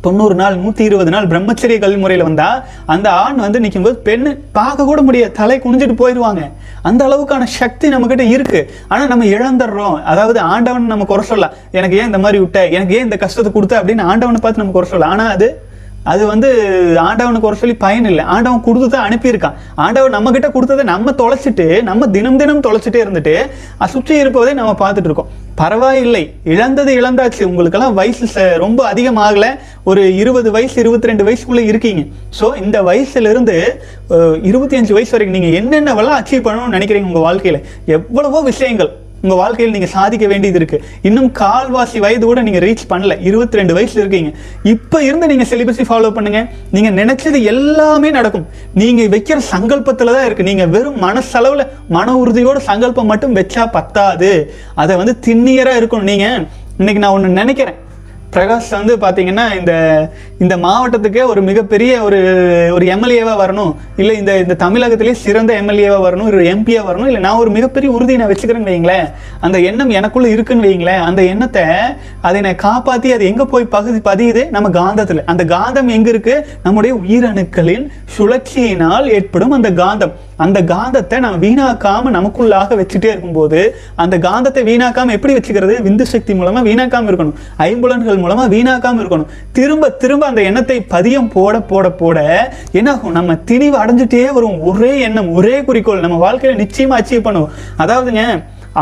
தொண்ணூறு 0.00 0.34
நாள் 0.34 0.56
நூத்தி 0.56 0.80
இருபது 0.80 1.10
நாள் 1.10 1.26
பிரம்மச்சரிய 1.26 1.78
கல்வி 1.78 1.96
முறையில 1.96 2.26
வந்தா 2.28 2.64
அந்த 2.86 3.10
ஆண் 3.10 3.36
வந்து 3.36 3.60
நிற்கும் 3.60 3.82
போது 3.82 4.00
பெண்ணு 4.04 4.38
பார்க்க 4.52 4.84
கூட 4.84 5.02
முடியாது. 5.02 5.32
தலை 5.32 5.60
குனிஞ்சிட்டு 5.60 5.96
போயிடுவாங்க. 6.02 6.42
அந்த 6.82 7.02
அளவுக்கான 7.06 7.44
சக்தி 7.44 7.88
நம்ம 7.88 8.06
கிட்ட 8.06 8.22
இருக்கு. 8.22 8.70
ஆனா 8.88 9.06
நம்ம 9.06 9.24
இழந்துடுறோம். 9.24 10.02
அதாவது 10.02 10.40
ஆண்டவன் 10.40 10.86
நம்ம 10.86 11.04
குறை 11.04 11.24
சொல்லலாம் 11.24 11.54
எனக்கு 11.70 11.96
ஏன் 11.96 12.04
இந்த 12.04 12.18
மாதிரி 12.18 12.38
விட்ட? 12.38 12.68
எனக்கு 12.68 12.96
ஏன் 12.96 13.04
இந்த 13.04 13.16
கஷ்டத்தை 13.16 13.52
கொடுத்த? 13.52 13.82
அப்படின்னு 13.82 14.02
ஆண்டவனை 14.02 14.40
பார்த்து 14.40 14.62
நம்ம 14.62 14.72
குறை 14.72 14.88
சொல்லலாம் 14.88 15.18
ஆனா 15.18 15.30
அது 15.30 15.48
அது 16.02 16.26
வந்து 16.26 16.50
ஆண்டவனுக்கு 17.00 17.46
ஒரு 17.46 17.56
சொல்லி 17.56 17.74
பயன் 17.74 18.04
இல்லை. 18.04 18.24
ஆண்டவன் 18.24 18.60
கொடுத்ததை 18.60 19.00
அனுப்பியிருக்கான். 19.00 19.52
ஆண்டவன் 19.74 20.10
நம்ம 20.10 20.30
கிட்ட 20.30 20.50
கொடுத்ததை 20.50 20.84
நம்ம 20.84 21.10
தொலைச்சிட்டு 21.10 21.82
நம்ம 21.82 22.06
தினம் 22.06 22.36
தினம் 22.36 22.60
தொலைச்சிட்டே 22.60 23.02
இருந்துட்டு 23.04 23.46
அஹ் 23.80 23.86
சுற்றி 23.86 24.18
இருப்பதை 24.18 24.54
நம்ம 24.54 24.74
பார்த்துட்டு 24.78 25.04
இருக்கோம். 25.04 25.28
பரவாயில்லை. 25.54 26.32
இழந்தது 26.44 27.00
இழந்தாச்சு. 27.00 27.42
உங்களுக்கெல்லாம் 27.42 27.94
வயசு 27.94 28.56
ரொம்ப 28.56 28.92
அதிகமாகல. 28.92 29.58
ஒரு 29.84 30.16
இருபது 30.16 30.50
வயசு 30.50 30.80
இருபத்தி 30.80 31.06
ரெண்டு 31.06 31.24
வயசுக்குள்ளே 31.24 31.64
இருக்கீங்க. 31.64 32.02
ஸோ 32.40 32.62
இந்த 32.62 32.82
வயசுலேருந்து 32.82 33.56
இருபத்தி 34.42 34.76
அஞ்சு 34.76 34.94
வயசு 34.94 35.18
வரைக்கும் 35.18 35.40
நீங்கள் 35.40 35.56
என்னென்னவெல்லாம் 35.60 36.22
அச்சீவ் 36.22 36.46
பண்ணணும்னு 36.46 36.76
நினைக்கிறீங்க 36.76 37.02
உங்கள் 37.02 37.22
வாழ்க்கையில்? 37.22 37.64
எவ்வளவோ 37.86 38.40
விஷயங்கள். 38.40 38.90
உங்க 39.22 39.34
வாழ்க்கையில் 39.34 39.74
நீங்க 39.74 39.88
சாதிக்க 39.92 40.26
வேண்டியது 40.26 40.58
இருக்கு. 40.58 40.84
இன்னும் 41.02 41.32
கால்வாசி 41.32 41.98
வயது 41.98 42.26
கூட 42.26 42.42
நீங்க 42.42 42.58
ரீச் 42.58 42.84
பண்ணல. 42.88 43.16
இருபத்தி 43.20 43.56
ரெண்டு 43.56 43.74
வயசுல 43.74 44.02
இருக்கீங்க. 44.04 44.30
இப்ப 44.62 45.02
இருந்து 45.02 45.26
நீங்க 45.26 45.44
சிலிபஸை 45.50 45.84
ஃபாலோ 45.88 46.10
பண்ணுங்க. 46.10 46.48
நீங்க 46.70 47.04
நினைச்சது 47.04 47.42
எல்லாமே 47.42 48.10
நடக்கும். 48.10 48.46
நீங்க 48.74 49.02
வைக்கிற 49.16 49.40
சங்கல்பத்தில் 49.54 50.14
தான் 50.14 50.24
இருக்கு. 50.24 50.42
நீங்க 50.42 50.66
வெறும் 50.66 51.02
மனசளவுல 51.02 51.66
மன 51.88 52.14
உறுதியோட 52.14 52.56
சங்கல்பம் 52.56 53.06
மட்டும் 53.06 53.36
வச்சா 53.36 53.70
பத்தாது. 53.72 54.54
அதை 54.74 54.96
வந்து 54.96 55.16
திண்ணியரா 55.26 55.74
இருக்கணும். 55.80 56.10
நீங்க 56.12 56.44
இன்னைக்கு 56.78 57.02
நான் 57.02 57.12
ஒன்று 57.12 57.28
நினைக்கிறேன். 57.28 57.86
பிரகாஷ் 58.34 58.70
வந்து 58.70 58.94
பார்த்தீங்கன்னா 59.02 59.44
இந்த 59.58 59.72
இந்த 60.38 60.54
மாவட்டத்துக்கே 60.56 61.22
ஒரு 61.32 61.40
மிகப்பெரிய 61.42 61.92
ஒரு 62.06 62.18
ஒரு 62.76 62.84
எம்எல்ஏவாக 62.94 63.36
வரணும். 63.42 63.72
இல்லை 63.96 64.14
இந்த 64.18 64.32
இந்த 64.38 64.54
தமிழகத்திலே 64.64 65.14
சிறந்த 65.22 65.52
எம்எல்ஏவாக 65.60 66.04
வரணும் 66.06 66.28
ஒரு 66.30 66.42
எம்பியா 66.54 66.82
வரணும். 66.88 67.08
இல்லை 67.10 67.20
நான் 67.20 67.40
ஒரு 67.44 67.50
மிகப்பெரிய 67.50 67.90
உறுதியை 67.96 68.18
நான் 68.20 68.30
வச்சுக்கிறேன்னு 68.32 68.72
வைங்களேன். 68.72 69.08
அந்த 69.40 69.58
எண்ணம் 69.70 69.90
எனக்குள்ளே 69.90 70.30
இருக்குன்னு 70.34 70.68
வைங்களேன். 70.68 71.02
அந்த 71.08 71.22
எண்ணத்தை 71.22 71.66
அதை 72.20 72.40
நான் 72.40 72.62
காப்பாற்றி 72.66 73.12
அது 73.12 73.26
எங்கே 73.32 73.44
போய் 73.54 73.72
பகுதி 73.76 74.00
பதியுது? 74.10 74.44
நம்ம 74.50 74.68
காந்தத்தில். 74.80 75.24
அந்த 75.32 75.44
காந்தம் 75.56 75.92
எங்கே 75.98 76.12
இருக்குது 76.14 76.46
நம்முடைய 76.62 76.94
உயிரணுக்களின் 77.04 77.86
சுழற்சியினால் 78.18 79.12
ஏற்படும் 79.18 79.50
அந்த 79.50 79.70
காந்தம். 79.82 80.14
அந்த 80.44 80.58
காந்தத்தை 80.72 81.18
நம்ம 81.24 81.38
வீணாக்காமல் 81.44 82.14
நமக்குள்ளாக 82.16 82.76
வச்சுட்டே 82.80 83.08
இருக்கும்போது 83.12 83.60
அந்த 84.02 84.14
காந்தத்தை 84.26 84.62
வீணாக்காமல் 84.68 85.16
எப்படி 85.16 85.34
வச்சுக்கிறது? 85.36 85.76
விந்து 85.86 86.04
சக்தி 86.12 86.34
மூலமாக 86.34 86.64
வீணாக்காமல் 86.68 87.10
இருக்கணும். 87.10 87.38
ஐம்புலன்கள் 87.68 88.20
மூலமாக 88.24 88.48
வீணாக்காமல் 88.54 89.02
இருக்கணும். 89.04 89.30
திரும்ப 89.52 89.90
திரும்ப 90.02 90.26
அந்த 90.26 90.42
எண்ணத்தை 90.42 90.78
பதியம் 90.94 91.30
போட 91.36 91.60
போட 91.72 91.90
போட 92.02 92.18
என்னாகும்? 92.72 93.16
நம்ம 93.18 93.36
திணிவு 93.50 93.76
அடைஞ்சிட்டே 93.84 94.22
வரும். 94.36 94.60
ஒரே 94.60 94.92
எண்ணம் 95.08 95.32
ஒரே 95.38 95.56
குறிக்கோள். 95.70 96.04
நம்ம 96.06 96.20
வாழ்க்கையில் 96.26 96.62
நிச்சயமாக 96.64 97.00
அச்சீவ் 97.00 97.26
பண்ணுவோம். 97.28 97.54
அதாவதுங்க 97.84 98.24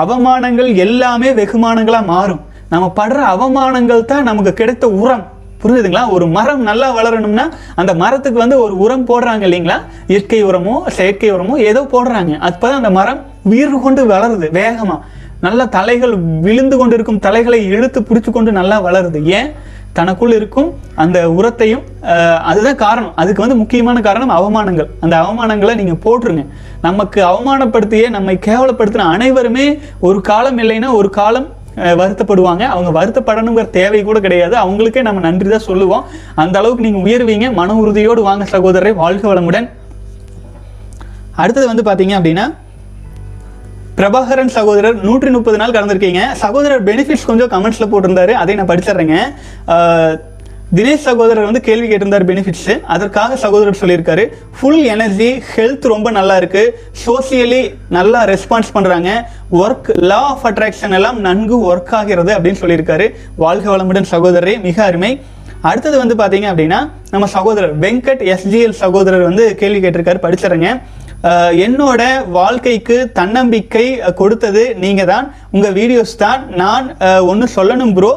அவமானங்கள் 0.02 0.70
எல்லாமே 0.86 1.30
வெகுமானங்களாக 1.40 2.10
மாறும். 2.14 2.44
நம்ம 2.72 2.92
படுற 2.96 3.18
அவமானங்கள் 3.34 4.08
தான் 4.12 4.28
நமக்கு 4.28 4.52
கிடைத்த 4.60 4.86
உரம். 5.02 5.24
புரியுதுங்களா 5.66 6.04
ஒரு 6.16 6.26
மரம் 6.36 6.62
நல்லா 6.70 6.88
வளரணும்னா 6.96 7.44
அந்த 7.80 7.92
மரத்துக்கு 8.02 8.38
வந்து 8.44 8.58
ஒரு 8.64 8.74
உரம் 8.84 9.06
போடுறாங்க 9.10 9.44
இல்லைங்களா? 9.48 9.78
இயற்கை 10.12 10.40
உரமோ 10.48 10.74
செயற்கை 10.96 11.30
உரமோ 11.36 11.54
ஏதோ 11.70 11.82
போடுறாங்க. 11.94 12.32
அப்பதான் 12.48 12.80
அந்த 12.80 12.90
மரம் 12.98 13.22
உயிர் 13.52 13.84
கொண்டு 13.86 14.02
வளருது 14.14 14.48
வேகமாக 14.58 15.00
நல்ல 15.44 15.62
தலைகள் 15.78 16.12
விழுந்து 16.44 16.76
கொண்டு 16.80 16.94
இருக்கும் 16.96 17.22
தலைகளை 17.24 17.58
இழுத்து 17.72 18.00
பிடிச்சு 18.08 18.30
கொண்டு 18.36 18.50
நல்லா 18.58 18.76
வளருது. 18.86 19.18
ஏன்? 19.38 19.48
தனக்குள் 19.98 20.32
இருக்கும் 20.36 20.70
அந்த 21.02 21.18
உரத்தையும் 21.38 21.84
அதுதான் 22.50 22.80
காரணம். 22.84 23.12
அதுக்கு 23.22 23.44
வந்து 23.44 23.58
முக்கியமான 23.60 24.00
காரணம் 24.06 24.32
அவமானங்கள். 24.38 24.88
அந்த 25.04 25.14
அவமானங்களை 25.22 25.74
நீங்கள் 25.80 26.00
போட்டுருங்க. 26.06 26.44
நமக்கு 26.86 27.20
அவமானப்படுத்திய 27.30 28.08
நம்மை 28.16 28.34
கேவலப்படுத்தின 28.48 29.06
அனைவருமே 29.16 29.66
ஒரு 30.08 30.18
காலம் 30.30 30.58
இல்லைன்னா 30.64 30.90
ஒரு 31.00 31.10
காலம் 31.20 31.46
வருத்தப்படுவாங்க. 31.76 32.64
அவங்க 32.74 32.90
வருத்தப்படணுங்கிற 32.98 33.64
தேவை 33.70 34.02
கூட 34.02 34.20
கிடையாது. 34.20 34.54
அவங்களுக்கே 34.64 35.02
நம்ம 35.02 35.20
நன்றி 35.20 35.48
தான் 35.50 35.66
சொல்லுவோம். 35.70 36.04
அந்த 36.34 36.58
அளவுக்கு 36.58 36.86
நீங்க 36.86 37.00
உயர்வீங்க. 37.08 37.48
மன 37.60 37.74
உறுதியோடு 37.82 38.22
வாங்க 38.28 38.46
சகோதரரை. 38.52 38.92
வாழ்க 39.02 39.34
வளமுடன். 39.34 39.68
அடுத்தது 41.42 41.66
வந்து 41.72 41.86
பாத்தீங்க 41.88 42.14
அப்படின்னா 42.18 42.46
பிரபாகரன் 43.98 44.54
சகோதரர் 44.54 44.96
நூற்றி 45.04 45.30
முப்பது 45.34 45.58
நாள் 45.60 45.74
கலந்துருக்கீங்க 45.74 46.22
சகோதரர் 46.32 46.82
பெனிஃபிட்ஸ் 46.84 47.28
கொஞ்சம் 47.28 47.50
கமெண்ட்ஸ்ல 47.52 47.86
போட்டிருந்தாரு. 47.92 48.32
அதை 48.42 48.54
நான் 48.54 48.70
படிச்சிடுறேங்க. 48.70 49.18
தினேஷ் 50.74 51.04
சகோதரர் 51.08 51.46
வந்து 51.48 51.60
கேள்வி 51.66 51.86
கேட்டிருந்தார் 51.88 52.24
பெனிஃபிட்ஸ் 52.28 52.70
அதற்காக 52.94 53.36
சகோதரர் 53.42 53.78
சொல்லியிருக்காரு 53.80 54.24
ஃபுல் 54.56 54.80
எனர்ஜி 54.94 55.28
ஹெல்த் 55.50 55.86
ரொம்ப 55.92 56.08
நல்லா 56.16 56.36
இருக்கு. 56.40 56.62
சோசியலி 57.02 57.60
நல்லா 57.96 58.20
ரெஸ்பான்ஸ் 58.32 58.72
பண்றாங்க. 58.76 59.10
ஒர்க் 59.60 59.90
லா 60.10 60.18
ஆஃப் 60.32 60.44
அட்ராக்ஷன் 60.50 60.96
எல்லாம் 60.98 61.20
நன்கு 61.28 61.58
ஒர்க் 61.70 61.94
ஆகிறது 62.00 62.32
அப்படின்னு 62.36 62.62
சொல்லியிருக்காரு. 62.62 63.06
வாழ்க 63.44 63.66
வளமுடன் 63.74 64.10
சகோதரரே 64.14 64.56
மிக 64.66 64.84
அருமை. 64.88 65.12
அடுத்தது 65.70 65.96
வந்து 66.02 66.20
பாத்தீங்க 66.22 66.48
அப்படின்னா 66.52 66.82
நம்ம 67.14 67.28
சகோதரர் 67.38 67.74
வெங்கட் 67.86 68.24
எஸ்ஜிஎல் 68.34 68.78
சகோதரர் 68.84 69.28
வந்து 69.30 69.46
கேள்வி 69.62 69.80
கேட்டிருக்காரு 69.84 70.24
படிச்சிடுறேங்க. 70.26 70.70
என்னோட 71.66 72.02
வாழ்க்கைக்கு 72.36 72.96
தன்னம்பிக்கை 73.18 73.86
கொடுத்தது 74.18 74.62
நீங்க 74.82 75.02
தான் 75.10 75.26
உங்க 75.56 75.68
வீடியோஸ் 75.78 76.12
தான் 76.24 76.40
நான் 76.60 76.86
ஒன்று 77.30 77.46
சொல்லணும் 77.54 77.94
ப்ரோ 77.96 78.10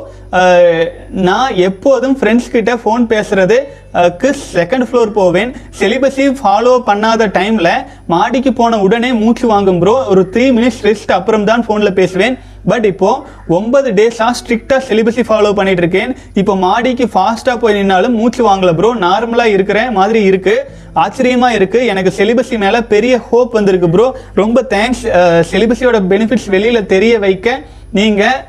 நான் 1.28 1.56
எப்போதும் 1.68 2.16
ஃப்ரெண்ட்ஸ் 2.18 2.50
கிட்ட 2.56 2.72
ஃபோன் 2.82 3.04
பேசுகிறதுக்கு 3.12 4.30
செகண்ட் 4.58 4.86
ஃப்ளோர் 4.90 5.12
போவேன். 5.18 5.52
செலிபஸி 5.80 6.26
ஃபாலோ 6.40 6.74
பண்ணாத 6.90 7.28
டைமில் 7.38 7.72
மாடிக்கு 8.14 8.52
போன 8.60 8.80
உடனே 8.88 9.10
மூச்சு 9.22 9.46
வாங்கும் 9.54 9.80
ப்ரோ 9.84 9.96
ஒரு 10.14 10.24
த்ரீ 10.34 10.46
மினிட்ஸ் 10.58 10.82
ரெஸ்ட் 10.88 11.14
அப்புறம் 11.18 11.48
தான் 11.50 11.64
ஃபோனில் 11.68 11.98
பேசுவேன். 12.00 12.36
பட் 12.72 12.86
இப்போது 12.92 13.24
ஒன்பது 13.58 13.90
டேஸாக 14.00 14.36
ஸ்ட்ரிக்டாக 14.40 14.80
செலிபஸி 14.90 15.24
ஃபாலோ 15.30 15.52
பண்ணிகிட்ருக்கேன் 15.60 16.12
இருக்கேன். 16.12 16.36
இப்போ 16.42 16.56
மாடிக்கு 16.66 17.08
ஃபாஸ்ட்டாக 17.16 17.58
போய் 17.64 17.78
நின்னாலும் 17.80 18.18
மூச்சு 18.20 18.44
வாங்கலை 18.50 18.76
ப்ரோ 18.80 18.92
நார்மலாக 19.08 19.56
இருக்கிற 19.56 19.80
மாதிரி 19.98 20.22
இருக்குது 20.32 20.66
ஆச்சரியமாக 21.06 21.58
இருக்குது 21.60 21.90
எனக்கு 21.94 22.14
சிலிபஸி 22.20 22.56
மேலே 22.66 22.82
பெரிய 22.94 23.16
ஹோப் 23.30 23.58
வந்திருக்கு 23.60 23.90
ப்ரோ 23.96 24.08
ரொம்ப 24.42 24.66
தேங்க்ஸ் 24.76 25.04
சிலிபஸியோட 25.52 26.00
பெனிஃபிட்ஸ் 26.14 26.50
வெளியில் 26.56 26.90
தெரிய 26.96 27.14
வைக்க. 27.26 27.60
நீங்கள் 28.00 28.40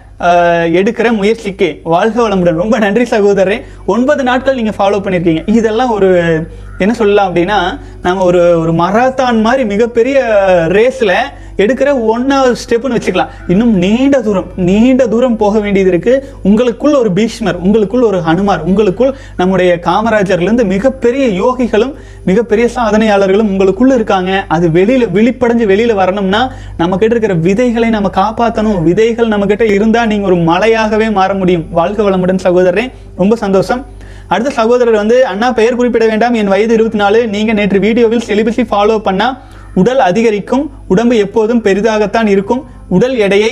எடுக்கிற 0.78 1.16
முயற்சிக்கு 1.16 1.80
வாழ்க 1.82 2.28
வளமுடன். 2.28 2.60
ரொம்ப 2.62 2.78
நன்றி 2.78 3.02
சகோதரரே. 3.02 3.58
ஒன்பது 3.86 4.22
நாட்கள் 4.22 4.58
நீங்கள் 4.60 4.78
ஃபாலோ 4.78 4.98
பண்ணியிருக்கீங்க 5.04 5.42
இதெல்லாம் 5.48 5.90
ஒரு 5.90 6.10
என்ன 6.78 6.92
சொல்லலாம் 6.94 7.34
அப்படின்னா 7.34 7.58
நம்ம 8.02 8.24
ஒரு 8.24 8.42
ஒரு 8.60 8.72
மராத்தான் 8.72 9.40
மாதிரி 9.40 9.64
மிகப்பெரிய 9.64 10.18
ரேஸில் 10.68 11.16
எடுக்கிற 11.62 11.90
ஒன்னாவது 12.12 12.54
ஸ்டெப்னு 12.62 12.96
வச்சுக்கலாம். 12.96 13.30
இன்னும் 13.52 13.72
நீண்ட 13.84 14.16
தூரம் 14.26 14.48
நீண்ட 14.68 15.02
தூரம் 15.14 15.36
போக 15.42 15.58
வேண்டியது 15.64 15.90
இருக்கு. 15.92 16.14
உங்களுக்குள் 16.48 16.94
ஒரு 17.02 17.12
பீஷ்மர் 17.18 17.58
உங்களுக்குள் 17.66 18.06
ஒரு 18.10 18.20
ஹனுமார் 18.28 18.64
உங்களுக்குள் 18.70 19.12
நம்முடைய 19.40 19.70
காமராஜர்லேருந்து 19.88 20.66
மிகப்பெரிய 20.74 21.26
யோகிகளும் 21.42 21.92
மிகப்பெரிய 22.24 22.66
சாதனையாளர்களும் 22.76 23.50
உங்களுக்குள்ள 23.52 23.92
இருக்காங்க. 23.94 24.30
அது 24.56 24.66
வெளியில 24.78 25.08
விழிப்படைஞ்சு 25.16 25.66
வெளியில 25.72 25.94
வரணும்னா 26.00 26.42
நம்ம 26.80 26.96
கிட்ட 26.96 27.14
இருக்கிற 27.14 27.34
விதைகளை 27.46 27.88
நம்ம 27.96 28.10
காப்பாற்றணும் 28.20 28.82
விதைகள் 28.88 29.32
நம்ம 29.34 29.46
கிட்ட 29.46 29.64
இருந்தா 29.76 30.02
நீங்க 30.12 30.26
ஒரு 30.32 30.38
மலையாகவே 30.50 31.08
மாற 31.18 31.34
முடியும். 31.34 31.66
வாழ்க 31.78 32.10
வளமுடன் 32.10 32.44
சகோதரரே 32.46 32.86
ரொம்ப 33.22 33.36
சந்தோஷம். 33.44 33.82
அடுத்த 34.32 34.50
சகோதரர் 34.58 35.00
வந்து 35.02 35.16
அண்ணா 35.30 35.46
பெயர் 35.52 35.78
குறிப்பிட 35.78 36.04
வேண்டாம். 36.06 36.34
என் 36.40 36.50
வயது 36.52 36.74
இருபத்தி 36.74 36.98
நாலு. 36.98 37.20
நீங்க 37.34 37.52
நேற்று 37.52 37.78
வீடியோவில் 37.86 38.26
செலிபஸி 38.26 38.64
ஃபாலோ 38.70 38.98
பண்ணா 39.08 39.28
உடல் 39.80 40.02
அதிகரிக்கும் 40.08 40.64
உடம்பு 40.92 41.16
எப்போதும் 41.24 41.62
பெரிதாகத்தான் 41.66 42.28
இருக்கும். 42.34 42.62
உடல் 42.96 43.16
எடையை 43.24 43.50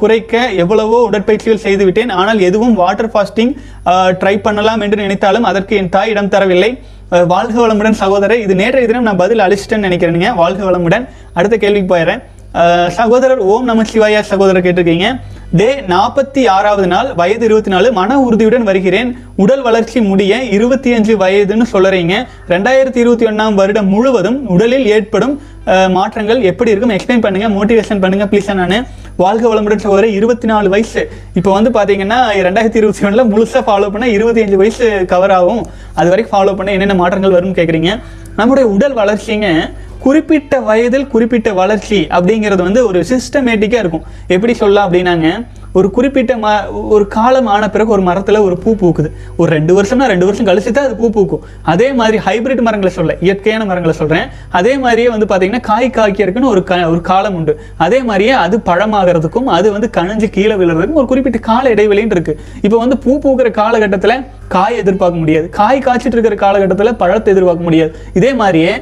குறைக்க 0.00 0.40
எவ்வளவோ 0.62 0.98
உடற்பயிற்சிகள் 1.08 1.64
செய்துவிட்டேன். 1.64 2.12
ஆனால் 2.20 2.40
எதுவும் 2.48 2.74
வாட்டர் 2.80 3.10
ஃபாஸ்டிங் 3.12 3.52
ட்ரை 4.20 4.34
பண்ணலாம் 4.46 4.82
என்று 4.86 4.98
நினைத்தாலும் 5.04 5.46
அதற்கு 5.50 5.76
என் 5.80 5.92
தாய் 5.96 6.12
இடம் 6.14 6.32
தரவில்லை. 6.34 6.70
வாழ்க 7.32 7.56
வளமுடன் 7.62 8.00
சகோதரர் 8.02 8.42
இது 8.44 8.54
நேற்றைய 8.60 8.88
தினம் 8.90 9.08
நான் 9.08 9.22
பதில் 9.22 9.44
அழிச்சிட்டேன்னு 9.46 9.88
நினைக்கிறேனுங்க. 9.88 10.30
வாழ்க 10.42 10.62
வளமுடன். 10.68 11.04
அடுத்த 11.38 11.56
கேள்விக்கு 11.64 11.90
போயிடுறேன். 11.94 12.22
சகோதரர் 12.96 13.42
ஓம் 13.46 13.68
நம 13.68 13.84
சிவாயா 13.90 14.20
சகோதரர் 14.22 14.64
கேட்டிருக்கீங்க 14.64 15.08
டே 15.52 15.68
நாற்பத்தி 15.88 16.42
ஆறாவது 16.48 16.86
நாள் 16.86 17.08
வயது 17.14 17.44
இருபத்தி 17.48 17.70
நாலு 17.70 17.88
மன 17.92 18.18
உறுதியுடன் 18.20 18.64
வருகிறேன் 18.64 19.10
உடல் 19.36 19.62
வளர்ச்சி 19.62 19.98
முடிய 20.02 20.38
இருபத்தி 20.56 20.90
அஞ்சு 20.92 21.14
வயதுன்னு 21.16 21.66
சொல்லுறீங்க 21.72 22.14
ரெண்டாயிரத்தி 22.48 23.00
இருபத்தி 23.00 23.26
ஒன்றாம் 23.26 23.54
வருடம் 23.54 23.88
முழுவதும் 23.88 24.38
உடலில் 24.48 24.86
ஏற்படும் 24.88 25.34
மாற்றங்கள் 25.92 26.40
எப்படி 26.42 26.72
இருக்கும் 26.72 26.94
எக்ஸ்பிளைன் 26.94 27.24
பண்ணுங்க 27.24 27.48
மோட்டிவேஷன் 27.48 28.02
பண்ணுங்க 28.02 28.26
ப்ளீஸ் 28.30 28.50
நான் 28.54 28.76
வாழ்க 29.18 29.44
வளமுடன் 29.48 29.84
சகோதரர் 29.84 30.16
இருபத்தி 30.18 30.46
நாலு 30.46 30.68
வயசு 30.68 31.02
இப்போ 31.34 31.50
வந்து 31.52 31.70
பார்த்தீங்கன்னா 31.70 32.18
ரெண்டாயிரத்தி 32.46 32.80
இருபத்தி 32.80 33.06
ஒன்றில் 33.06 33.28
முழுசாக 33.30 33.62
ஃபாலோ 33.66 33.90
பண்ண 33.90 34.06
இருபத்தி 34.08 34.42
அஞ்சு 34.42 34.56
வயசு 34.56 34.86
கவர் 35.06 35.34
ஆகும் 35.36 35.62
அது 35.94 36.10
வரைக்கும் 36.10 36.34
ஃபாலோ 36.34 36.54
பண்ண 36.54 36.72
என்னென்ன 36.72 36.96
மாற்றங்கள் 36.96 37.36
வரும்னு 37.36 37.58
கேட்குறீங்க 37.58 37.92
நம்முடைய 38.36 38.66
உடல் 38.68 38.98
வளர்ச்சிங்க 38.98 39.48
குறிப்பிட்ட 40.04 40.54
வயதில் 40.68 41.10
குறிப்பிட்ட 41.14 41.48
வளர்ச்சி 41.62 41.98
அப்படிங்கிறது 42.16 42.62
வந்து 42.68 42.80
ஒரு 42.90 43.00
சிஸ்டமேட்டிக்காக 43.10 43.82
இருக்கும். 43.84 44.06
எப்படி 44.34 44.54
சொல்லலாம் 44.60 44.86
அப்படின்னாங்க 44.88 45.28
ஒரு 45.78 45.88
குறிப்பிட்ட 45.96 46.32
ம 46.40 46.46
ஒரு 46.94 47.04
காலம் 47.14 47.46
ஆன 47.52 47.68
பிறகு 47.74 47.90
ஒரு 47.94 48.02
மரத்தில் 48.08 48.38
ஒரு 48.46 48.56
பூ 48.62 48.70
பூக்குது. 48.80 49.08
ஒரு 49.40 49.48
ரெண்டு 49.56 49.72
வருஷம்னா 49.76 50.06
ரெண்டு 50.12 50.26
வருஷம் 50.28 50.48
கழிச்சு 50.48 50.72
தான் 50.76 50.86
அது 50.88 50.96
பூ 51.00 51.06
பூக்கும். 51.14 51.44
அதே 51.72 51.88
மாதிரி 52.00 52.18
ஹைபிரிட் 52.26 52.62
மரங்களை 52.66 52.92
சொல்ல 52.96 53.16
இயற்கையான 53.26 53.66
மரங்களை 53.70 53.94
சொல்கிறேன் 54.00 54.26
அதே 54.58 54.74
மாதிரியே 54.82 55.08
வந்து 55.14 55.28
பார்த்தீங்கன்னா 55.30 55.62
காய் 55.70 55.88
காய்க்கிறதுக்குன்னு 55.98 56.52
ஒரு 56.54 56.62
க 56.70 56.80
ஒரு 56.92 57.00
காலம் 57.10 57.36
உண்டு. 57.38 57.54
அதே 57.86 58.00
மாதிரியே 58.10 58.34
அது 58.44 58.58
பழமாகிறதுக்கும் 58.68 59.48
அது 59.56 59.70
வந்து 59.76 59.90
கணிஞ்சு 59.96 60.28
கீழே 60.36 60.56
விழுறதுக்கும் 60.62 61.00
ஒரு 61.02 61.10
குறிப்பிட்ட 61.12 61.40
கால 61.50 61.74
இடைவெளின்னு 61.74 62.16
இருக்கு. 62.18 62.36
இப்போ 62.66 62.76
வந்து 62.84 62.98
பூ 63.06 63.14
பூக்கிற 63.24 63.50
காலகட்டத்தில் 63.62 64.16
காய் 64.56 64.80
எதிர்பார்க்க 64.82 65.24
முடியாது. 65.24 65.48
காய் 65.60 65.84
காய்ச்சிட்டு 65.86 66.16
இருக்கிற 66.18 66.36
காலகட்டத்தில் 66.44 66.98
பழத்தை 67.02 67.30
எதிர்பார்க்க 67.36 67.68
முடியாது. 67.68 67.92
இதே 68.20 68.32
மாதிரியே 68.42 68.72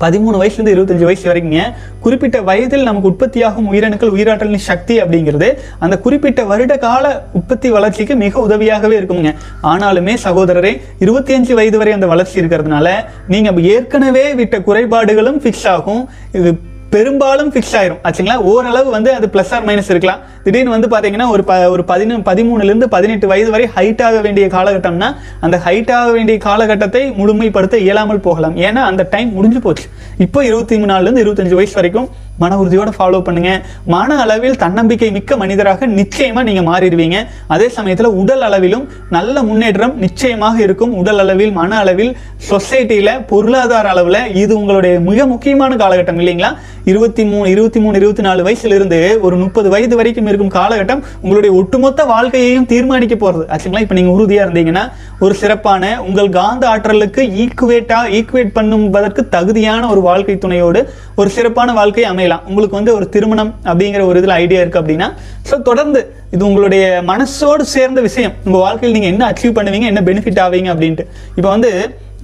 பதிமூணு 0.00 0.36
வயசுலேருந்து 0.42 0.74
இருபத்தஞ்சு 0.74 1.08
வயசு 1.08 1.26
வரைக்குங்க. 1.30 1.62
குறிப்பிட்ட 2.00 2.40
வயதில் 2.40 2.82
நமக்கு 2.82 3.08
உற்பத்தியாகும் 3.08 3.72
உயிரணுக்கள் 3.72 4.14
உயிராற்றலின் 4.16 4.66
சக்தி 4.70 5.02
அப்படிங்கிறது 5.02 5.48
அந்த 5.78 5.98
குறிப்பிட்ட 5.98 6.44
வருட 6.44 6.76
கால 6.76 7.24
உற்பத்தி 7.32 7.70
வளர்ச்சிக்கு 7.70 8.16
மிக 8.16 8.46
உதவியாகவே 8.48 8.96
இருக்குங்க 9.00 9.34
ஆனாலுமே 9.62 10.16
சகோதரரே 10.24 10.80
இருபத்தி 10.98 11.34
அஞ்சு 11.34 11.54
வயது 11.54 11.78
வரை 11.78 11.92
அந்த 11.92 12.06
வளர்ச்சி 12.06 12.40
இருக்கிறதுனால 12.40 12.88
நீங்கள் 13.28 13.62
ஏற்கனவே 13.74 14.34
விட்ட 14.34 14.58
குறைபாடுகளும் 14.62 15.40
ஃபிக்ஸ் 15.40 15.68
ஆகும். 15.76 16.08
இது 16.32 16.50
பெரும்பாலும் 16.94 17.50
ஃபிக்ஸ் 17.52 17.74
ஆயிரும். 17.78 17.98
ஆச்சுங்களா? 18.06 18.36
ஓரளவு 18.50 18.88
வந்து 18.94 19.10
அது 19.16 19.26
ப்ளஸ் 19.34 19.52
ஆர் 19.56 19.66
மைனஸ் 19.66 19.90
இருக்கலாம். 19.92 20.22
திடீர்னு 20.44 20.74
வந்து 20.74 20.88
பாத்தீங்கன்னா 20.92 21.26
ஒரு 21.34 21.42
ப 21.48 21.54
ஒரு 21.74 21.82
பதினொன்று 21.90 22.24
பதிமூணுலேருந்து 22.28 22.86
பதினெட்டு 22.94 23.26
வயது 23.32 23.50
வரை 23.54 23.66
ஹைட் 23.76 24.02
ஆக 24.06 24.20
வேண்டிய 24.20 24.46
காலகட்டம்னா 24.54 25.08
அந்த 25.40 25.56
ஹைட் 25.66 25.92
ஆக 25.98 26.08
வேண்டிய 26.16 26.36
காலகட்டத்தை 26.46 27.02
முழுமைப்படுத்த 27.18 27.76
இயலாமல் 27.86 28.24
போகலாம். 28.26 28.56
ஏன்னா 28.56 28.82
அந்த 28.90 29.02
டைம் 29.14 29.30
முடிஞ்சு 29.32 29.60
போச்சு. 29.66 29.86
இப்போ 30.24 30.44
இருபத்தி 30.48 30.78
மூணு 30.78 30.90
நாலுலேருந்து 30.92 31.22
இருபத்தஞ்சு 31.24 31.58
வயசு 31.60 31.78
வரைக்கும் 31.80 32.08
மன 32.42 32.56
உறுதியோட 32.62 32.90
ஃபாலோ 32.98 33.18
பண்ணுங்க. 33.24 33.50
மன 33.94 34.16
அளவில் 34.24 34.56
தன்னம்பிக்கை 34.62 35.10
மிக்க 35.16 35.36
மனிதராக 35.42 35.86
நிச்சயமா 36.00 36.42
நீங்க 36.48 36.62
மாறிடுவீங்க. 36.70 37.18
அதே 37.54 37.66
சமயத்துல 37.78 38.10
உடல் 38.22 38.44
அளவிலும் 38.48 38.84
நல்ல 39.16 39.42
முன்னேற்றம் 39.48 39.94
நிச்சயமாக 40.04 40.56
இருக்கும். 40.66 40.92
உடல் 41.02 41.18
அளவில் 41.18 41.52
மன 41.60 41.78
அளவில் 41.78 42.12
சொசைட்டில 42.50 43.10
பொருளாதார 43.32 43.88
அளவுல 43.94 44.20
இது 44.42 44.52
உங்களுடைய 44.60 44.94
மிக 45.10 45.26
முக்கியமான 45.26 45.76
காலகட்டம் 45.84 46.20
இல்லைங்களா? 46.22 46.52
இருபத்தி 46.84 47.24
மூணு 47.24 47.50
இருபத்தி 47.50 47.80
மூணு 47.80 47.96
இருபத்தி 48.00 48.22
நாலு 48.26 48.40
வயசுல 48.46 48.74
இருந்து 48.78 48.98
ஒரு 49.26 49.36
முப்பது 49.36 49.68
வயது 49.74 49.96
வரைக்கும் 49.96 50.28
இருக்கும் 50.30 50.52
காலகட்டம் 50.56 51.02
உங்களுடைய 51.22 51.50
ஒட்டுமொத்த 51.60 52.04
வாழ்க்கையையும் 52.04 52.66
தீர்மானிக்க 52.72 53.14
போறது. 53.14 53.44
ஆச்சுங்களா? 53.52 53.82
இப்போ 53.84 53.94
நீங்க 53.94 54.12
உறுதியா 54.16 54.42
இருந்தீங்கன்னா 54.46 54.84
ஒரு 55.24 55.34
சிறப்பான 55.34 56.02
உங்கள் 56.08 56.30
காந்த 56.38 56.68
ஆற்றலுக்கு 56.68 57.22
ஈக்குவேட்டா 57.44 57.98
ஈக்குவேட் 58.18 58.54
பண்ணுவதற்கு 58.58 59.24
தகுதியான 59.28 59.88
ஒரு 59.88 60.00
வாழ்க்கை 60.00 60.38
துணையோடு 60.38 60.82
ஒரு 61.14 61.30
சிறப்பான 61.30 61.72
வாழ்க்கை 61.72 62.04
அமையலாம். 62.12 62.44
உங்களுக்கு 62.48 62.78
வந்து 62.80 62.94
ஒரு 62.94 63.08
திருமணம் 63.08 63.54
அப்படிங்கிற 63.64 64.04
ஒரு 64.10 64.18
இதில் 64.22 64.38
ஐடியா 64.42 64.60
இருக்கு 64.60 64.82
அப்படின்னா 64.82 65.08
ஸோ 65.50 65.62
தொடர்ந்து 65.62 66.14
இது 66.34 66.44
உங்களுடைய 66.48 66.84
மனசோடு 67.12 67.62
சேர்ந்த 67.76 68.00
விஷயம். 68.00 68.34
உங்க 68.44 68.58
வாழ்க்கையில் 68.58 68.96
நீங்க 68.96 69.08
என்ன 69.14 69.32
அச்சீவ் 69.32 69.56
பண்ணுவீங்க 69.58 69.86
என்ன 69.92 70.02
பெனிஃபிட் 70.10 70.40
ஆவீங்க 70.46 70.68
அப்படின்ட்டு. 70.74 71.06
இப்போ 71.36 71.48
வந்து 71.48 71.70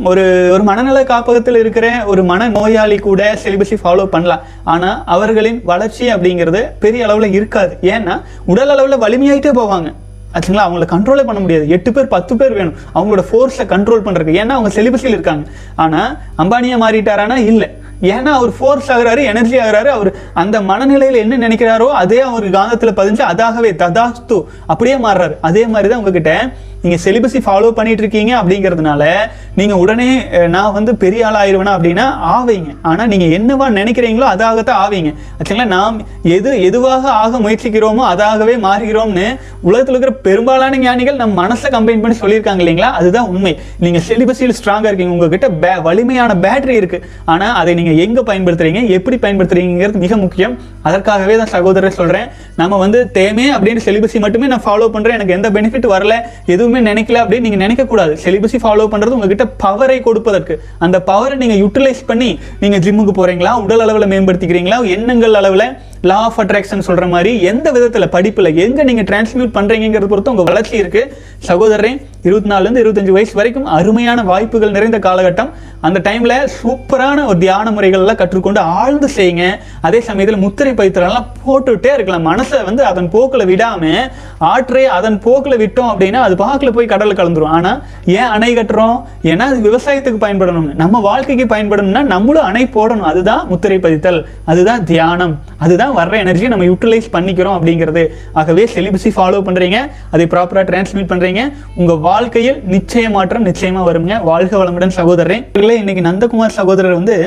ஒரு 0.05 0.51
ஒரு 0.53 0.63
மனநல 0.63 1.05
காப்பகத்தில் 1.05 1.57
இருக்கிற 1.57 2.05
ஒரு 2.07 2.25
மன 2.25 2.49
நோயாளி 2.49 2.97
கூட 2.97 3.39
சிலிபஸை 3.45 3.77
ஃபாலோ 3.83 4.05
பண்ணலாம். 4.07 4.41
ஆனால் 4.65 5.03
அவர்களின் 5.05 5.61
வளர்ச்சி 5.65 6.13
அப்படிங்கிறது 6.13 6.61
பெரிய 6.79 7.05
அளவில் 7.05 7.33
இருக்காது. 7.33 7.77
ஏன்னா 7.83 8.21
உடல் 8.47 8.69
அளவில் 8.69 9.03
வலிமையாயிட்டே 9.05 9.53
போவாங்க. 9.61 9.93
ஆச்சுங்களா? 10.35 10.67
அவங்கள 10.67 10.87
கண்ட்ரோலே 10.95 11.25
பண்ண 11.25 11.41
முடியாது. 11.41 11.69
எட்டு 11.69 11.93
பேர் 11.93 12.09
பத்து 12.09 12.37
பேர் 12.37 12.53
வேணும். 12.53 12.77
அவங்களோட 12.95 13.25
ஃபோர்ஸை 13.31 13.67
கண்ட்ரோல் 13.75 14.05
பண்ணுறதுக்கு 14.07 14.41
ஏன்னா 14.43 14.57
அவங்க 14.59 14.83
செலிபஸில் 14.83 15.17
இருக்காங்க. 15.17 15.47
ஆனால் 15.77 16.17
அம்பானியா 16.39 16.79
மாறிட்டாரானா? 16.85 17.37
இல்லை. 17.37 17.69
ஏன்னா 18.03 18.31
அவர் 18.39 18.51
ஃபோர்ஸ் 18.59 18.91
ஆகிறாரு 18.93 19.25
எனர்ஜி 19.25 19.57
ஆகிறாரு. 19.59 19.87
அவர் 19.87 20.15
அந்த 20.35 20.61
மனநிலையில் 20.61 21.23
என்ன 21.23 21.49
நினைக்கிறாரோ 21.49 21.87
அதே 21.87 22.21
அவர் 22.21 22.45
காந்தத்தில் 22.45 22.99
பதிஞ்சு 22.99 23.23
அதாகவே 23.33 23.71
ததாஸ்து 23.83 24.45
அப்படியே 24.67 24.97
மாறுறாரு. 24.97 25.37
அதே 25.41 25.67
மாதிரி 25.67 25.89
தான் 25.89 25.99
உங்ககிட்ட 25.99 26.53
நீங்கள் 26.87 27.05
செலிபஸை 27.05 27.43
ஃபாலோ 27.47 27.71
பண்ணிட்டு 27.71 28.03
இருக்கீங்க 28.03 28.43
அப்படிங்கிறதுனால 28.43 29.15
நீங்கள் 29.57 29.77
உடனே 29.77 30.25
நான் 30.49 30.73
வந்து 30.73 30.97
பெரிய 30.97 31.29
ஆள் 31.29 31.35
ஆயிடுவேனா 31.35 31.75
அப்படின்னா 31.79 32.05
ஆவீங்க. 32.37 32.77
ஆனால் 32.83 33.09
நீங்கள் 33.09 33.29
என்னவா 33.29 33.73
நினைக்கிறீங்களோ 33.73 34.27
அதாகத்தான் 34.35 34.81
ஆவீங்க. 34.87 35.15
ஆக்சுவலாக 35.39 35.67
நாம் 35.67 36.03
எது 36.23 36.63
எதுவாக 36.63 37.11
ஆக 37.11 37.39
முயற்சிக்கிறோமோ 37.39 38.05
அதாகவே 38.13 38.55
மாறுகிறோம்னு 38.57 39.39
உலகத்தில் 39.61 39.95
இருக்கிற 39.95 40.11
பெரும்பாலான 40.23 40.77
ஞானிகள் 40.77 41.17
நம்ம 41.17 41.47
மனசை 41.47 41.67
கம்பைன் 41.71 42.01
பண்ணி 42.01 42.17
சொல்லியிருக்காங்க 42.21 42.63
இல்லைங்களா? 42.63 42.91
அதுதான் 43.01 43.27
உண்மை. 43.27 43.59
நீங்கள் 43.79 44.03
செலிபஸில் 44.09 44.55
ஸ்ட்ராங்காக 44.65 44.85
இருக்கீங்க. 44.85 45.13
உங்ககிட்ட 45.13 45.49
பே- 45.49 45.83
வலிமையான 45.83 46.35
பேட்டரி 46.35 46.77
இருக்குது 46.77 47.03
ஆனால் 47.25 47.55
அதை 47.55 47.75
நீங்கள் 47.75 47.97
எங்கே 47.97 48.21
பயன்படுத்துகிறீங்க 48.21 48.89
எப்படி 48.89 49.17
பயன்படுத்துகிறீங்கிறது 49.17 49.93
மிக 49.93 50.17
முக்கியம். 50.17 50.59
அதற்காகவே 50.83 51.37
தான் 51.37 51.47
சகோதரர் 51.47 51.91
சொல்கிறேன் 51.91 52.27
நம்ம 52.57 52.77
வந்து 52.77 53.11
தேமே 53.15 53.45
அப்படின்னு 53.59 53.81
செலிபஸி 53.85 54.21
மட்டுமே 54.21 54.47
நான் 54.47 54.63
ஃபாலோ 54.65 54.89
பண்ணுறேன் 54.93 55.13
எனக்கு 55.13 55.33
எந்த 55.33 55.51
பெனிஃபிட் 55.51 55.91
வரல. 55.91 56.15
எதுவுமே 56.47 56.76
நினைக்கல 56.81 57.21
அப்படின்னு 57.23 57.41
நீங்க 57.41 57.57
நினைக்க 57.57 57.87
கூடாது 57.87 58.19
செலிபஸி 58.25 58.59
ஃபாலோ 58.63 58.87
பண்றது 58.93 59.17
உங்ககிட்ட 59.17 59.45
பவரை 59.65 60.01
கொடுப்பதற்கு. 60.01 60.63
அந்த 60.79 61.03
பவரை 61.07 61.35
நீங்க 61.35 61.55
யூட்டிலைஸ் 61.55 62.07
பண்ணி 62.07 62.39
நீங்க 62.61 62.79
ஜிம்முக்கு 62.79 63.15
போறீங்களா? 63.17 63.63
உடல் 63.63 63.81
அளவில் 63.81 64.09
மேம்படுத்திக்கிறீங்களா? 64.09 64.87
எண்ணங்கள் 64.87 65.33
அளவுல 65.33 65.79
லா 66.03 66.17
ஆஃப் 66.17 66.41
அட்ராக்ஷன் 66.41 66.83
சொல்ற 66.87 67.09
மாதிரி 67.09 67.43
எந்த 67.43 67.71
விதத்தில் 67.71 68.09
படிப்புல 68.09 68.55
எங்க 68.55 68.83
நீங்க 68.83 69.03
டிரான்ஸ்மியூட் 69.03 69.57
பண்றீங்கிறது 69.59 70.05
பொறுத்து 70.05 70.31
உங்க 70.31 70.43
வளர்ச்சி 70.43 70.77
இருக்கு. 70.77 71.17
சகோதரரே 71.47 72.07
இருபத்தி 72.23 72.51
நாலுலேருந்து 72.51 72.85
இருபத்தஞ்சு 72.85 73.11
வயசு 73.11 73.35
வரைக்கும் 73.35 73.65
அருமையான 73.65 74.23
வாய்ப்புகள் 74.23 74.71
நிறைந்த 74.71 74.99
காலகட்டம். 74.99 75.51
அந்த 75.81 76.11
டைம்ல 76.11 76.49
சூப்பரான 76.63 77.27
ஒரு 77.27 77.39
தியான 77.39 77.71
முறைகள் 77.71 78.01
எல்லாம் 78.01 78.17
கற்றுக்கொண்டு 78.17 78.59
ஆழ்ந்து 78.59 79.09
செய்யுங்க. 79.17 79.57
அதே 79.81 80.01
சமயத்தில் 80.01 80.41
முத்திரை 80.41 80.75
பயிற்சியெல்லாம் 80.75 81.27
போட்டுட்டே 81.47 81.93
இருக்கலாம். 81.93 82.27
மனசை 82.27 82.65
வந்து 82.65 82.85
அதன் 82.85 83.09
போக்குல 83.09 83.45
விடாம 83.45 84.11
ஆற்றை 84.39 84.85
அதன் 84.85 85.19
போக்கில் 85.19 85.59
விட்டோம் 85.59 85.89
அப்படின்னா 85.95 86.13
அது 86.13 86.35
பார்க்கல 86.35 86.73
போய் 86.73 86.87
கடலில் 86.87 87.15
கலந்துரும். 87.15 87.45
ஆனா 87.45 87.83
ஏன் 88.07 88.31
அணை 88.37 88.57
கட்டுறோம்? 88.57 89.03
ஏன்னா 89.23 89.39
அது 89.39 89.71
விவசாயத்துக்கு 89.71 90.25
பயன்படணும் 90.25 90.75
நம்ம 90.75 91.01
வாழ்க்கைக்கு 91.01 91.57
பயன்படணும்னா 91.57 92.03
நம்மளும் 92.03 92.45
அணை 92.45 92.69
போடணும். 92.75 93.01
அதுதான் 93.01 93.47
முத்திரை 93.49 93.79
பதித்தல். 93.79 94.25
அதுதான் 94.45 94.85
தியானம். 94.85 95.39
அதுதான் 95.59 95.95
வர்ற 95.99 96.17
எனர்ஜி 96.25 96.53
நம்ம 96.53 96.67
யூட்டிலைஸ் 96.71 97.09
பண்ணிக்கிறோம் 97.17 97.57
அப்படிங்கிறது. 97.59 98.05
ஆகவே 98.43 98.65
செலிபஸை 98.77 99.13
ஃபாலோ 99.17 99.41
பண்ணுறீங்க 99.49 99.81
அதை 100.15 100.27
ப்ராப்பராக 100.35 100.67
டிரான்ஸ்மிட் 100.71 101.11
பண்ணுறீங்க 101.13 101.43
உங்கள் 101.81 102.01
வாழ்க்கையில் 102.09 102.61
நிச்சய 102.77 103.11
மாற்றம் 103.17 103.49
நிச்சயமாக 103.51 103.85
வருங்க. 103.91 104.15
வாழ்க 104.31 104.55
வளமுடன் 104.63 104.97
சகோதரன் 105.01 105.45
இன்னைக்கு 105.83 106.09
நந்தகுமார் 106.11 106.59
சகோதரர் 106.63 106.99
வந்து 107.01 107.19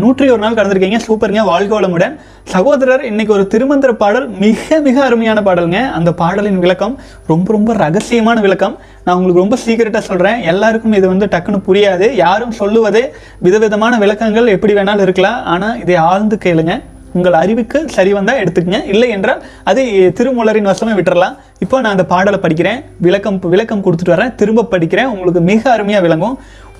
நூற்றி 0.00 0.24
ஒரு 0.32 0.40
நாள் 0.42 0.56
கடந்திருக்கீங்க. 0.56 0.98
சூப்பருங்க. 1.04 1.42
வாழ்க 1.50 1.72
வளமுடன். 1.76 2.14
சகோதரர் 2.54 3.02
இன்னைக்கு 3.10 3.32
ஒரு 3.36 3.44
திருமந்திர 3.52 3.90
பாடல் 4.02 4.26
மிக 4.42 4.80
மிக 4.86 4.96
அருமையான 5.06 5.38
பாடலுங்க. 5.46 5.80
அந்த 5.98 6.10
பாடலின் 6.20 6.60
விளக்கம் 6.64 6.94
ரொம்ப 7.30 7.46
ரொம்ப 7.56 7.74
ரகசியமான 7.84 8.36
விளக்கம். 8.46 8.74
நான் 9.04 9.16
உங்களுக்கு 9.18 9.42
ரொம்ப 9.44 9.58
சீக்கிரட்டாக 9.64 10.04
சொல்கிறேன் 10.10 10.40
எல்லாருக்கும் 10.52 10.96
இது 10.98 11.06
வந்து 11.12 11.28
டக்குன்னு 11.34 11.60
புரியாது. 11.68 12.08
யாரும் 12.24 12.54
சொல்லுவதே 12.60 13.04
விதவிதமான 13.46 13.98
விளக்கங்கள் 14.04 14.54
எப்படி 14.56 14.74
வேணாலும் 14.78 15.06
இருக்கலாம். 15.08 15.40
ஆனால் 15.54 15.78
இதை 15.84 15.96
ஆழ்ந்து 16.10 16.38
கேளுங்க. 16.46 16.74
உங்கள் 17.12 17.32
அறிவுக்கு 17.32 17.78
சரி 17.88 18.12
வந்தால் 18.12 18.40
எடுத்துக்கங்க. 18.44 18.80
இல்லை 18.86 19.08
என்றால் 19.08 19.42
அது 19.64 19.82
திருமூலரின் 20.18 20.70
வசமே 20.70 20.94
விட்டுறலாம். 20.98 21.36
இப்போ 21.58 21.80
நான் 21.80 21.90
அந்த 21.90 22.04
பாடலை 22.04 22.38
படிக்கிறேன். 22.42 22.80
விளக்கம் 23.06 23.38
விளக்கம் 23.54 23.84
கொடுத்துட்டு 23.84 24.14
வரேன். 24.14 24.34
திரும்ப 24.34 24.68
படிக்கிறேன். 24.70 25.12
உங்களுக்கு 25.14 25.40
மிக 25.40 25.70
அருமையாக 25.70 26.06
விளங்கும். 26.06 26.38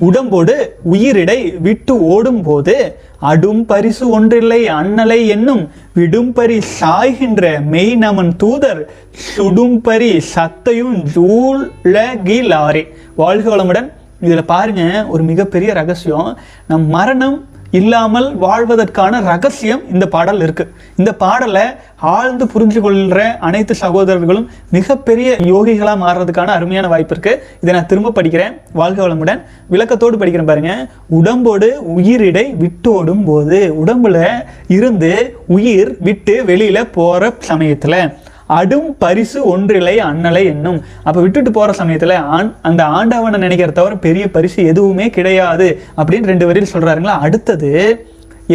உடம்போடு 0.08 0.54
உயிரிடை 0.92 1.60
விட்டு 1.60 1.94
ஓடும் 2.12 2.42
போது 2.42 2.74
அடும் 3.18 3.66
பரிசு 3.66 4.04
ஒன்றில்லை 4.10 4.60
அண்ணலை 4.68 5.26
என்னும் 5.26 5.70
விடும்பரி 5.98 6.58
சாய்கின்ற 6.80 7.62
மெய் 7.64 7.94
நமன் 7.94 8.32
தூதர் 8.36 8.80
சுடும்பரி 9.26 10.20
சத்தையும் 10.34 10.96
ஜூழகிலாரே 11.14 12.84
வாழ்க 13.16 13.56
வளமுடன். 13.56 13.88
இதில் 14.20 14.44
பாருங்க 14.44 15.06
ஒரு 15.08 15.22
மிகப்பெரிய 15.22 15.72
ரகசியம். 15.72 16.38
நம் 16.68 16.86
மரணம் 16.86 17.44
இல்லாமல் 17.70 18.36
வாழ்வதற்கான 18.36 19.20
ரகசியம் 19.20 19.92
இந்த 19.92 20.08
பாடல் 20.08 20.40
இருக்கு. 20.40 20.72
இந்த 20.96 21.14
பாடலை 21.14 21.62
ஆழ்ந்து 21.96 22.44
புரிஞ்சு 22.44 22.80
கொள்கிற 22.80 23.36
அனைத்து 23.40 23.74
சகோதரர்களும் 23.74 24.50
மிகப்பெரிய 24.70 25.36
யோகிகளாக 25.40 26.02
மாறுறதுக்கான 26.04 26.46
அருமையான 26.46 26.88
வாய்ப்பு 26.88 27.16
இருக்கு. 27.16 27.44
இதை 27.60 27.74
நான் 27.74 27.86
திரும்ப 27.86 28.22
படிக்கிறேன். 28.22 28.60
வாழ்க 28.72 29.08
வளமுடன். 29.08 29.42
விளக்கத்தோடு 29.70 30.18
படிக்கிறேன் 30.18 30.46
பாருங்க. 30.46 30.88
உடம்போடு 31.08 31.78
உயிரிடை 31.96 32.54
விட்டோடும் 32.56 33.24
போது 33.24 33.74
உடம்புல 33.84 34.28
இருந்து 34.68 35.36
உயிர் 35.46 35.96
விட்டு 36.00 36.44
வெளியில 36.46 36.88
போற 36.92 37.32
சமயத்துல 37.48 38.14
அடும் 38.58 38.90
பரிசு 39.02 39.38
ஒன்றிலை 39.52 39.96
அண்ணலை 40.10 40.44
என்னும். 40.52 40.78
அப்போ 41.04 41.18
விட்டுட்டு 41.20 41.50
போகிற 41.50 41.72
சமயத்தில் 41.80 42.16
ஆண் 42.36 42.52
அந்த 42.70 42.82
ஆண்டவனை 42.98 43.38
நினைக்கிற 43.46 43.70
தவிர 43.80 43.96
பெரிய 44.06 44.24
பரிசு 44.36 44.60
எதுவுமே 44.72 45.08
கிடையாது 45.18 45.68
அப்படின்னு 46.00 46.30
ரெண்டு 46.32 46.48
வரையில் 46.48 46.74
சொல்கிறாருங்களா 46.74 47.16
அடுத்தது 47.26 47.72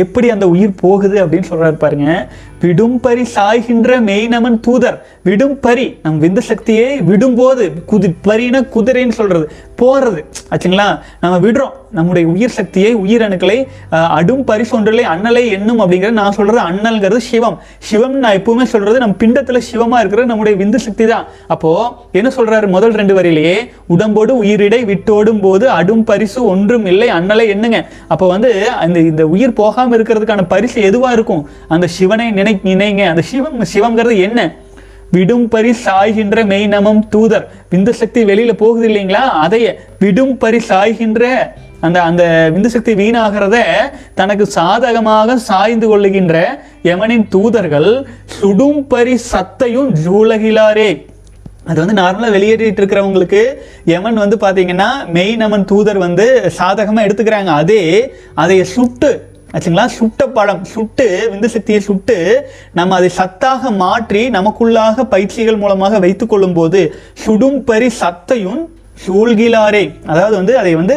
எப்படி 0.03 0.27
அந்த 0.33 0.45
உயிர் 0.53 0.79
போகுது 0.81 1.17
அப்படின்னு 1.25 1.49
சொல்றாரு 1.49 1.77
பாருங்க. 1.83 2.07
விடும்பரி 2.61 3.23
சாய்கின்ற 3.35 3.89
மெய்நமன் 4.07 4.57
தூதர். 4.65 4.97
விடும்பரி 5.25 5.85
நம் 6.03 6.17
விந்து 6.23 6.41
சக்தியை 6.49 6.87
விடும்போது 7.09 7.65
குதி 7.91 8.09
பரின 8.27 8.61
குதிரைன்னு 8.75 9.17
சொல்றது. 9.19 9.45
போகிறது 9.81 10.21
ஆச்சுங்களா? 10.53 10.85
நம்ம 11.23 11.35
விடுறோம். 11.45 11.73
நம்முடைய 11.97 12.25
உயிர் 12.33 12.53
சக்தியை 12.57 12.91
உயிரணுக்களை 13.03 13.57
அடும் 14.17 14.43
பரிசொன்றலை 14.49 15.03
அண்ணலை 15.13 15.43
எண்ணும் 15.55 15.79
அப்படிங்கிறது 15.83 16.17
நான் 16.19 16.35
சொல்கிறது 16.37 16.61
அண்ணல்ங்கிறது 16.69 17.21
சிவம். 17.29 17.57
சிவம் 17.89 18.15
நான் 18.23 18.37
எப்பவுமே 18.39 18.65
சொல்கிறது 18.73 19.01
நம்ம 19.03 19.15
பிண்டத்தில் 19.23 19.65
சிவமாக 19.69 20.01
இருக்கிறது 20.01 20.29
நம்முடைய 20.31 20.55
விந்து 20.61 20.79
சக்தி 20.85 21.05
தான். 21.13 21.25
அப்போது 21.53 21.91
என்ன 22.19 22.31
சொல்கிறாரு 22.37 22.67
முதல் 22.75 22.97
ரெண்டு 22.99 23.15
வரியிலேயே? 23.19 23.55
உடம்போடு 23.95 24.33
உயிரிடை 24.43 24.81
விட்டோடும் 24.91 25.41
போது 25.45 25.65
அடும் 25.79 26.03
பரிசு 26.11 26.39
ஒன்றும் 26.53 26.85
இல்லை 26.93 27.09
அண்ணலை 27.19 27.47
எண்ணுங்க. 27.55 27.79
அப்போ 28.15 28.27
வந்து 28.33 28.51
அந்த 28.83 28.99
இந்த 29.11 29.25
உயிர் 29.35 29.57
போகாமல் 29.61 29.97
இருக்கிறதுக்கான 29.97 30.47
பரிசு 30.55 30.77
எதுவாக 30.91 31.15
இருக்கும்? 31.19 31.43
அந்த 31.75 31.87
சிவனை 31.97 32.29
நினை 32.39 32.55
நினைங்க. 32.69 33.03
அந்த 33.13 33.25
சிவம் 33.31 33.67
சிவம்ங்கிறது 33.75 34.17
என்ன? 34.27 34.41
விடும்பரி 35.15 35.71
சாய்கின்ற 35.85 36.37
மெய்நமம் 36.53 37.03
தூதர். 37.13 37.45
விந்து 37.71 37.91
சக்தி 38.01 38.21
வெளியில 38.31 38.53
போகுது 38.63 38.87
இல்லைங்களா? 38.89 39.23
அதைய 39.45 39.67
விடும்பரி 40.03 40.59
சாய்கின்ற 40.69 41.23
அந்த 41.85 41.97
அந்த 42.09 42.23
விந்து 42.53 42.69
சக்தி 42.75 42.93
வீணாகிறத 42.99 43.57
தனக்கு 44.19 44.45
சாதகமாக 44.57 45.35
சாய்ந்து 45.49 45.87
கொள்ளுகின்ற 45.91 46.35
யமனின் 46.89 47.25
தூதர்கள் 47.35 47.89
சுடும்பரி 48.37 49.15
சத்தையும் 49.31 49.91
ஜூலகிலாரே. 50.05 50.89
அது 51.69 51.77
வந்து 51.83 51.99
நார்மலாக 52.01 52.35
வெளியேறிட்டு 52.37 52.81
இருக்கிறவங்களுக்கு 52.81 53.43
யமன் 53.93 54.21
வந்து 54.23 54.37
பார்த்தீங்கன்னா 54.41 54.89
மெய் 55.15 55.33
நமன் 55.43 55.65
தூதர் 55.71 55.99
வந்து 56.05 56.25
சாதகமாக 56.57 57.05
எடுத்துக்கிறாங்க. 57.07 57.51
அதே 57.61 57.81
அதை 58.43 58.57
சுட்டு 58.75 59.11
ஆச்சுங்களா? 59.55 59.87
சுட்ட 59.97 60.21
பழம் 60.37 60.63
சுட்டு 60.73 61.07
விந்து 61.31 61.49
சக்தியை 61.55 61.81
சுட்டு 61.89 62.17
நம்ம 62.77 62.95
அதை 62.99 63.09
சத்தாக 63.19 63.71
மாற்றி 63.83 64.23
நமக்குள்ளாக 64.37 65.05
பயிற்சிகள் 65.13 65.61
மூலமாக 65.63 65.99
வைத்துக் 66.05 66.31
கொள்ளும் 66.31 66.57
போது 66.59 66.81
சுடும் 67.25 67.59
பரி 67.69 67.89
சத்தையும் 68.01 68.63
சூழ்கிலாரே. 69.05 69.81
அதாவது 70.11 70.35
வந்து 70.39 70.53
அதை 70.59 70.73
வந்து 70.81 70.95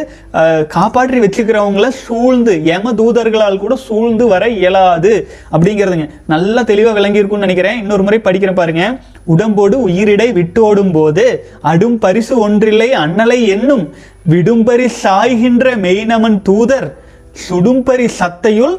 காப்பாற்றி 0.75 1.17
வச்சுக்கிறவங்கள 1.23 1.87
சூழ்ந்து 2.03 2.53
எம 2.75 2.93
தூதர்களால் 2.99 3.59
கூட 3.63 3.73
சூழ்ந்து 3.87 4.25
வர 4.33 4.43
இயலாது 4.59 5.11
அப்படிங்கிறதுங்க. 5.55 6.07
நல்லா 6.33 6.61
தெளிவாக 6.69 6.95
விளங்கி 6.97 7.21
இருக்கும்னு 7.21 7.47
நினைக்கிறேன். 7.47 7.81
இன்னொரு 7.83 8.05
முறை 8.07 8.19
படிக்கிறேன் 8.27 8.59
பாருங்க. 8.61 8.85
உடம்போடு 9.33 9.75
உயிரிடை 9.87 10.29
விட்டோடும் 10.39 10.93
போது 10.97 11.25
அடும் 11.71 11.97
பரிசு 12.05 12.35
ஒன்றில்லை 12.45 12.89
அண்ணலை 13.03 13.39
என்னும் 13.55 13.85
விடும்பரி 14.33 14.87
சாய்கின்ற 15.03 15.75
மெய்நமன் 15.85 16.39
தூதர் 16.49 16.89
சுடும்பரி 17.35 18.07
சத்தையுள் 18.19 18.75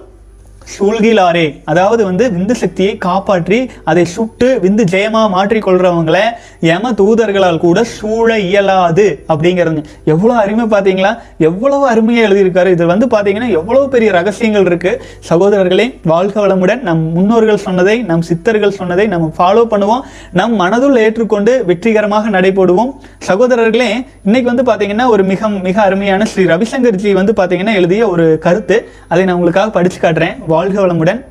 சூழ்கிலாரே. 0.75 1.47
அதாவது 1.73 2.03
வந்து 2.09 2.25
விந்து 2.37 2.55
சக்தியை 2.63 2.93
காப்பாற்றி 3.07 3.59
அதை 3.91 4.05
சுட்டு 4.15 4.49
விந்து 4.65 4.85
ஜெயமா 4.93 5.23
மாற்றிக்கொள்றவங்களை 5.37 6.25
யம 6.69 6.93
தூதர்களால் 7.01 7.61
கூட 7.67 7.79
சூழ 7.97 8.29
இயலாது 8.49 9.07
அப்படிங்கிறது. 9.33 9.83
எவ்வளவு 10.13 10.39
அருமை 10.45 10.67
பார்த்தீங்களா? 10.75 11.13
எவ்வளவு 11.49 11.85
அருமையாக 11.93 12.27
எழுதியிருக்காரு. 12.29 12.71
இது 12.77 12.87
வந்து 12.93 13.07
பார்த்தீங்கன்னா 13.15 13.49
எவ்வளவு 13.59 13.87
பெரிய 13.95 14.11
ரகசியங்கள் 14.19 14.67
இருக்கு. 14.71 14.93
சகோதரர்களே 15.31 15.87
வாழ்க 16.13 16.37
வளமுடன். 16.47 16.83
நம் 16.89 17.03
முன்னோர்கள் 17.17 17.63
சொன்னதை 17.67 17.97
நம் 18.11 18.25
சித்தர்கள் 18.31 18.77
சொன்னதை 18.81 19.07
நம்ம 19.15 19.31
ஃபாலோ 19.39 19.65
பண்ணுவோம். 19.73 20.03
நம் 20.41 20.55
மனதுள் 20.61 20.99
ஏற்றுக்கொண்டு 21.05 21.55
வெற்றிகரமாக 21.71 22.31
நடைபோடுவோம். 22.37 22.93
சகோதரர்களே 23.29 23.91
இன்னைக்கு 24.27 24.49
வந்து 24.53 24.67
பார்த்தீங்கன்னா 24.71 25.07
ஒரு 25.15 25.23
மிக 25.33 25.49
மிக 25.69 25.77
அருமையான 25.89 26.25
ஸ்ரீ 26.33 26.45
ரவிசங்கர் 26.53 27.01
ஜி 27.03 27.13
வந்து 27.21 27.33
பார்த்தீங்கன்னா 27.41 27.75
எழுதிய 27.81 28.03
ஒரு 28.15 28.27
கருத்து. 28.47 28.79
அதை 29.13 29.23
நான் 29.25 29.39
உங்களுக்காக 29.39 29.71
படிச்சு 29.77 29.99
காட்டுறேன். 30.03 30.37
வாழ்க 30.61 30.87
வளமுடன். 30.87 31.30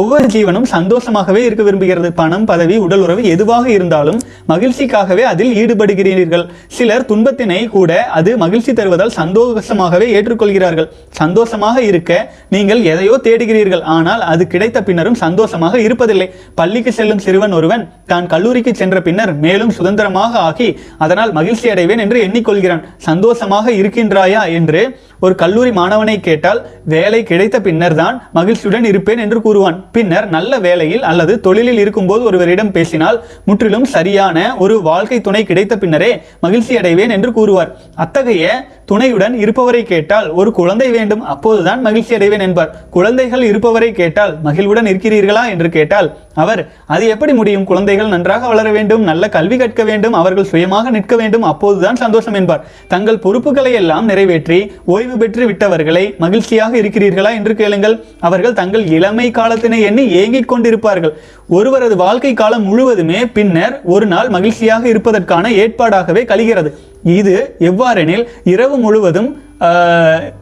ஒவ்வொரு 0.00 0.26
ஜீவனும் 0.34 0.66
சந்தோஷமாகவே 0.72 1.40
இருக்க 1.46 1.62
விரும்புகிறது. 1.66 2.08
பணம் 2.20 2.46
பதவி 2.50 2.76
உடல் 2.84 3.02
உறவு 3.06 3.22
எதுவாக 3.32 3.66
இருந்தாலும் 3.74 4.20
மகிழ்ச்சிக்காகவே 4.52 5.24
அதில் 5.30 5.52
ஈடுபடுகிறீர்கள். 5.62 6.44
சிலர் 6.76 7.04
துன்பத்தினை 7.10 7.58
கூட 7.74 7.90
அது 8.18 8.30
மகிழ்ச்சி 8.44 8.72
தருவதால் 8.78 9.12
சந்தோஷமாகவே 9.18 10.06
ஏற்றுக்கொள்கிறார்கள். 10.16 10.88
சந்தோஷமாக 11.20 11.82
இருக்க 11.90 12.10
நீங்கள் 12.56 12.80
எதையோ 12.92 13.16
தேடுகிறீர்கள். 13.26 13.84
ஆனால் 13.96 14.24
அது 14.32 14.46
கிடைத்த 14.54 14.80
பின்னரும் 14.88 15.20
சந்தோஷமாக 15.24 15.74
இருப்பதில்லை. 15.86 16.28
பள்ளிக்கு 16.60 16.94
செல்லும் 17.00 17.22
சிறுவன் 17.26 17.56
ஒருவன் 17.58 17.84
தான் 18.12 18.30
கல்லூரிக்கு 18.32 18.74
சென்ற 18.80 18.96
பின்னர் 19.08 19.34
மேலும் 19.44 19.74
சுதந்திரமாக 19.80 20.32
ஆகி 20.48 20.70
அதனால் 21.06 21.36
மகிழ்ச்சி 21.40 21.68
அடைவேன் 21.74 22.04
என்று 22.06 22.18
எண்ணிக்கொள்கிறான். 22.28 22.84
சந்தோஷமாக 23.10 23.66
இருக்கின்றாயா 23.82 24.44
என்று 24.58 24.82
ஒரு 25.26 25.34
கல்லூரி 25.44 25.70
மாணவனை 25.80 26.18
கேட்டால் 26.28 26.62
வேலை 26.96 27.22
கிடைத்த 27.30 27.56
பின்னர் 27.68 28.00
தான் 28.02 28.18
மகிழ்ச்சியுடன் 28.40 28.90
இருப்பேன் 28.92 29.24
என்று 29.26 29.40
கூறுவான். 29.46 29.80
பின்னர் 29.94 30.26
நல்ல 30.36 30.58
வேலையில் 30.66 31.06
அல்லது 31.10 31.32
தொழிலில் 31.46 31.80
இருக்கும்போது 31.84 32.22
ஒருவரிடம் 32.24 32.74
பேசினால் 32.76 33.18
முற்றிலும் 33.44 33.88
சரியான 33.94 34.38
ஒரு 34.58 34.76
வாழ்க்கை 34.82 35.20
துணை 35.20 35.42
கிடைத்த 35.44 35.76
பின்னரே 35.82 36.10
மகிழ்ச்சி 36.40 36.76
அடைவேன் 36.82 37.14
என்று 37.16 37.32
கூறுவார். 37.32 37.72
அத்தகைய 37.94 38.44
துணையுடன் 38.90 39.34
இருப்பவரை 39.42 39.82
கேட்டால் 39.82 40.28
ஒரு 40.40 40.50
குழந்தை 40.52 40.88
வேண்டும் 40.90 41.22
அப்போதுதான் 41.32 41.80
மகிழ்ச்சி 41.80 42.12
அடைவேன் 42.14 42.44
என்பார். 42.46 42.72
குழந்தைகள் 42.90 43.44
இருப்பவரை 43.50 43.90
கேட்டால் 43.92 44.32
மகிழ்வுடன் 44.46 44.90
இருக்கிறீர்களா 44.92 45.44
என்று 45.52 45.68
கேட்டால் 45.68 46.08
அவர் 46.42 46.62
அது 46.94 47.04
எப்படி 47.14 47.32
முடியும்? 47.32 47.64
குழந்தைகள் 47.70 48.12
நன்றாக 48.14 48.46
வளர 48.52 48.68
வேண்டும் 48.70 49.02
நல்ல 49.10 49.24
கல்வி 49.28 49.56
கற்க 49.56 49.82
வேண்டும் 49.90 50.14
அவர்கள் 50.20 50.48
சுயமாக 50.52 50.90
நிற்க 50.90 51.16
வேண்டும் 51.16 51.42
அப்போதுதான் 51.42 52.00
சந்தோஷம் 52.04 52.36
என்பார். 52.40 52.64
தங்கள் 52.88 53.22
பொறுப்புகளை 53.24 53.72
எல்லாம் 53.80 54.08
நிறைவேற்றி 54.10 54.60
ஓய்வு 54.84 55.16
பெற்று 55.16 55.44
விட்டவர்களை 55.50 56.04
மகிழ்ச்சியாக 56.24 56.72
இருக்கிறீர்களா 56.82 57.32
என்று 57.38 57.54
கேளுங்கள். 57.60 57.96
அவர்கள் 58.20 58.58
தங்கள் 58.60 58.84
இளமை 58.96 59.26
காலத்தின் 59.30 59.71
எண்ணி 59.88 60.04
ஏங்கிக் 60.20 60.50
கொண்டிருப்பார்கள். 60.52 61.14
ஒருவரது 61.58 61.96
வாழ்க்கை 62.04 62.32
காலம் 62.34 62.66
முழுவதுமே 62.70 63.20
பின்னர் 63.36 63.76
ஒரு 63.94 64.08
நாள் 64.14 64.32
மகிழ்ச்சியாக 64.36 64.84
இருப்பதற்கான 64.92 65.50
ஏற்பாடாகவே 65.62 66.24
கழிகிறது. 66.32 66.72
இது 67.20 67.36
எவ்வாறெனில் 67.70 68.26
இரவு 68.54 68.76
முழுவதும் 68.84 69.30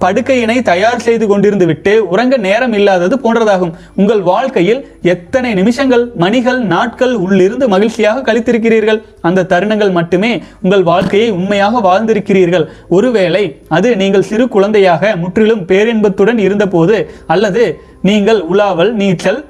படுக்கையினை 0.02 0.54
தயார் 0.68 1.02
செய்து 1.06 1.24
கொண்டிருந்து 1.30 1.66
விட்டு 1.70 1.92
உறங்க 2.12 2.34
நேரம் 2.44 2.74
இல்லாதது 2.78 3.14
போன்றதாகும். 3.24 3.72
உங்கள் 4.00 4.22
வாழ்க்கையில் 4.28 4.80
எத்தனை 5.14 5.50
நிமிஷங்கள் 5.58 6.04
மணிகள் 6.22 6.60
நாட்கள் 6.72 7.12
உள்ளிருந்து 7.24 7.66
மகிழ்ச்சியாக 7.74 8.22
கழித்திருக்கிறீர்கள்? 8.28 9.00
அந்த 9.28 9.46
தருணங்கள் 9.52 9.92
மட்டுமே 9.98 10.32
உங்கள் 10.64 10.84
வாழ்க்கையை 10.90 11.28
உண்மையாக 11.38 11.82
வாழ்ந்திருக்கிறீர்கள். 11.88 12.64
ஒருவேளை 12.98 13.44
அது 13.78 13.90
நீங்கள் 14.02 14.28
சிறு 14.30 14.46
குழந்தையாக 14.56 15.12
முற்றிலும் 15.24 15.62
பேரின்பத்துடன் 15.72 16.40
இருந்தபோது 16.46 16.98
அல்லது 17.34 17.64
நீங்கள் 18.08 18.38
உலாவல் 18.52 18.92
நீச்சல் 19.00 19.40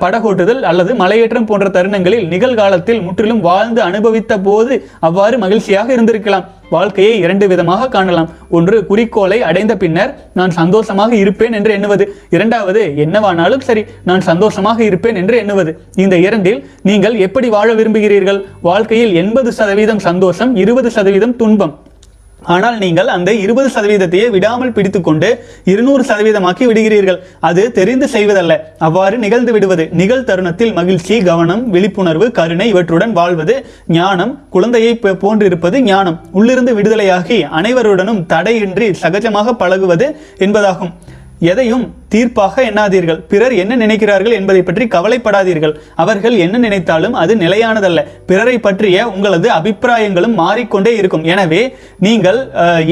படகோட்டுதல் 0.00 0.62
அல்லது 0.70 0.92
மலையேற்றம் 1.02 1.46
போன்ற 1.50 1.66
தருணங்களில் 1.76 2.26
நிகழ்காலத்தில் 2.32 3.00
முற்றிலும் 3.06 3.40
வாழ்ந்து 3.46 3.80
அனுபவித்த 3.86 4.32
போது 4.46 4.74
அவ்வாறு 5.06 5.36
மகிழ்ச்சியாக 5.44 5.88
இருந்திருக்கலாம். 5.96 6.44
வாழ்க்கையை 6.74 7.14
இரண்டு 7.24 7.46
விதமாக 7.52 7.88
காணலாம். 7.94 8.28
ஒன்று 8.56 8.76
குறிக்கோளை 8.90 9.38
அடைந்த 9.48 9.72
பின்னர் 9.82 10.12
நான் 10.38 10.54
சந்தோஷமாக 10.60 11.12
இருப்பேன் 11.22 11.56
என்று 11.58 11.72
எண்ணுவது. 11.78 12.06
இரண்டாவது 12.36 12.82
என்னவானாலும் 13.04 13.66
சரி 13.68 13.84
நான் 14.10 14.26
சந்தோஷமாக 14.30 14.78
இருப்பேன் 14.90 15.18
என்று 15.22 15.36
எண்ணுவது. 15.42 15.72
இந்த 16.04 16.16
இரண்டில் 16.26 16.60
நீங்கள் 16.90 17.18
எப்படி 17.28 17.50
வாழ 17.56 17.68
விரும்புகிறீர்கள்? 17.80 18.40
வாழ்க்கையில் 18.70 19.14
எண்பது 19.22 19.52
சதவீதம் 19.60 20.06
சந்தோஷம் 20.08 20.54
இருபது 20.64 20.90
சதவீதம் 20.98 21.36
துன்பம். 21.42 21.74
ஆனால் 22.42 22.76
நீங்கள் 22.82 23.08
அந்த 23.14 23.30
இருபது 23.44 23.68
சதவீதத்தையே 23.74 24.26
விடாமல் 24.34 24.72
பிடித்துக்கொண்டு 24.76 25.28
இருநூறு 25.72 26.02
சதவீதமாக்கி 26.02 26.64
விடுகிறீர்கள். 26.70 27.18
அது 27.48 27.62
தெரிந்து 27.78 28.06
செய்வதல்ல. 28.14 28.54
அவ்வாறு 28.86 29.16
நிகழ்ந்து 29.24 29.52
விடுவது 29.52 29.88
நிகழ் 30.00 30.26
தருணத்தில் 30.28 30.72
மகிழ்ச்சி 30.72 31.16
கவனம் 31.22 31.70
விழிப்புணர்வு 31.70 32.28
கருணை 32.38 32.68
இவற்றுடன் 32.72 33.12
வாழ்வது 33.12 33.56
ஞானம் 33.98 34.32
குழந்தையை 34.56 34.92
போன்றிருப்பது 35.24 35.80
ஞானம். 35.90 36.20
உள்ளிருந்து 36.32 36.74
விடுதலையாகி 36.78 37.40
அனைவருடனும் 37.60 38.22
தடையின்றி 38.34 38.90
சகஜமாக 39.02 39.56
பழகுவது 39.62 40.08
என்பதாகும். 40.46 40.94
எதையும் 41.50 41.84
தீர்ப்பாக 42.12 42.62
எண்ணாதீர்கள். 42.68 43.18
பிறர் 43.30 43.54
என்ன 43.62 43.72
நினைக்கிறார்கள் 43.82 44.36
என்பதை 44.36 44.60
பற்றி 44.62 44.84
கவலைப்படாதீர்கள். 44.94 45.74
அவர்கள் 46.02 46.36
என்ன 46.44 46.56
நினைத்தாலும் 46.64 47.16
அது 47.22 47.32
நிலையானதல்ல. 47.42 48.02
பிறரை 48.30 48.56
பற்றிய 48.66 49.06
உங்களது 49.14 49.48
அபிப்பிராயங்களும் 49.56 50.36
மாறிக்கொண்டே 50.42 50.92
இருக்கும். 51.00 51.24
எனவே 51.32 51.62
நீங்கள் 52.06 52.38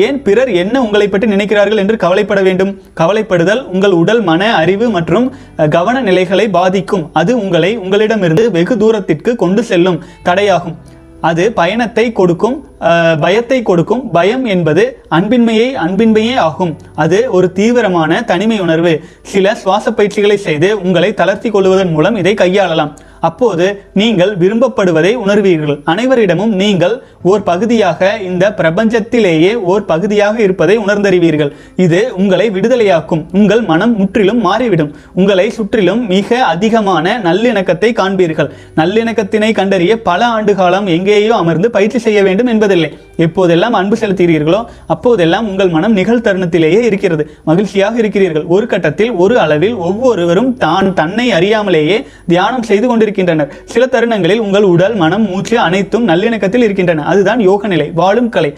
ஏன் 0.06 0.18
பிறர் 0.26 0.50
என்ன 0.62 0.82
உங்களை 0.86 1.08
பற்றி 1.08 1.28
நினைக்கிறார்கள் 1.34 1.82
என்று 1.82 1.96
கவலைப்பட 2.04 2.42
வேண்டும்? 2.48 2.72
கவலைப்படுதல் 3.00 3.62
உங்கள் 3.74 3.98
உடல் 4.02 4.22
மன 4.30 4.50
அறிவு 4.62 4.88
மற்றும் 4.96 5.28
கவன 5.76 6.02
நிலைகளை 6.08 6.48
பாதிக்கும். 6.58 7.06
அது 7.22 7.34
உங்களை 7.44 7.72
உங்களிடமிருந்து 7.84 8.46
வெகு 8.58 8.76
தூரத்திற்கு 8.84 9.32
கொண்டு 9.44 9.64
செல்லும் 9.70 10.02
தடையாகும். 10.28 10.76
அது 11.24 11.52
பயணத்தை 11.52 12.12
கொடுக்கும் 12.12 12.56
அஹ், 12.80 13.16
பயத்தை 13.20 13.58
கொடுக்கும். 13.62 14.10
பயம் 14.10 14.44
என்பது 14.44 14.82
அன்பின்மையை 15.10 15.68
அன்பின்மையே 15.84 16.34
ஆகும். 16.38 16.72
அது 16.94 17.18
ஒரு 17.30 17.52
தீவிரமான 17.52 18.22
தனிமை 18.22 18.58
உணர்வு. 18.60 18.92
சில 19.22 19.54
சுவாச 19.54 19.92
பயிற்சிகளை 19.92 20.36
செய்து 20.38 20.80
உங்களை 20.80 21.14
தளர்த்தி 21.14 21.50
கொள்வதன் 21.50 21.92
மூலம் 21.92 22.16
இதை 22.16 22.34
கையாளலாம். 22.34 22.92
அப்போது 23.28 23.66
நீங்கள் 24.00 24.32
விரும்பப்படுவதை 24.42 25.12
உணர்வீர்கள். 25.24 25.78
அனைவரிடமும் 25.92 26.54
நீங்கள் 26.62 26.94
ஓர் 27.30 27.44
பகுதியாக 27.50 28.10
இந்த 28.28 28.44
பிரபஞ்சத்திலேயே 28.60 29.52
ஓர் 29.72 29.84
பகுதியாக 29.90 30.36
இருப்பதை 30.46 30.76
உணர்ந்தறிவீர்கள். 30.84 31.52
இது 31.84 32.00
உங்களை 32.22 32.46
விடுதலையாக்கும். 32.56 33.22
உங்கள் 33.38 33.62
மனம் 33.70 33.94
முற்றிலும் 34.00 34.40
மாறிவிடும். 34.48 34.90
உங்களை 35.20 35.46
சுற்றிலும் 35.58 36.02
மிக 36.14 36.40
அதிகமான 36.52 37.16
நல்லிணக்கத்தை 37.28 37.90
காண்பீர்கள். 38.00 38.50
நல்லிணக்கத்தினை 38.80 39.50
கண்டறிய 39.60 39.92
பல 40.08 40.20
ஆண்டு 40.36 40.54
காலம் 40.60 40.88
எங்கேயோ 40.96 41.32
அமர்ந்து 41.42 41.70
பயிற்சி 41.76 42.00
செய்ய 42.06 42.20
வேண்டும் 42.28 42.50
என்பதில்லை. 42.54 42.90
எப்போதெல்லாம் 43.26 43.76
அன்பு 43.80 43.96
செலுத்துகிறீர்களோ 44.02 44.60
அப்போதெல்லாம் 44.94 45.48
உங்கள் 45.50 45.72
மனம் 45.76 45.96
நிகழ்தருணத்திலேயே 46.00 46.80
இருக்கிறது. 46.90 47.24
மகிழ்ச்சியாக 47.50 47.94
இருக்கிறீர்கள். 48.02 48.46
ஒரு 48.54 48.66
கட்டத்தில் 48.72 49.12
ஒரு 49.24 49.34
அளவில் 49.44 49.76
ஒவ்வொருவரும் 49.88 50.50
தான் 50.64 50.88
தன்னை 51.00 51.26
அறியாமலேயே 51.38 51.98
தியானம் 52.32 52.68
செய்து 52.70 52.86
இருக்கின்றனர். 53.14 53.50
சில 53.64 53.86
தருணங்களில் 53.86 54.44
உங்கள் 54.46 54.70
உடல் 54.74 54.94
மனம் 54.94 55.26
மூச்சு 55.30 55.56
அனைத்தும் 55.58 56.08
நல்லிணக்கத்தில் 56.08 56.66
இருக்கின்றன. 56.68 57.04
அதுதான் 57.12 57.40
யோக 57.40 57.66
நிலை 57.66 57.90
வாழும் 58.00 58.32
கலை 58.36 58.52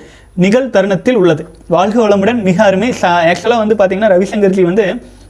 நிகழ் 0.45 0.71
தருணத்தில் 0.71 1.17
உள்ளது. 1.17 1.43
வாழ்க 1.75 2.09
வளமுடன் 2.09 2.41
மிக 2.49 2.59
அருமை. 2.65 2.89
ஆக்சுவலாக 3.03 3.63
வந்து 3.63 3.77
பார்த்தீங்கன்னா 3.83 4.11
ரவிசங்கர்ஜி 4.15 4.65
வந்து 4.71 4.87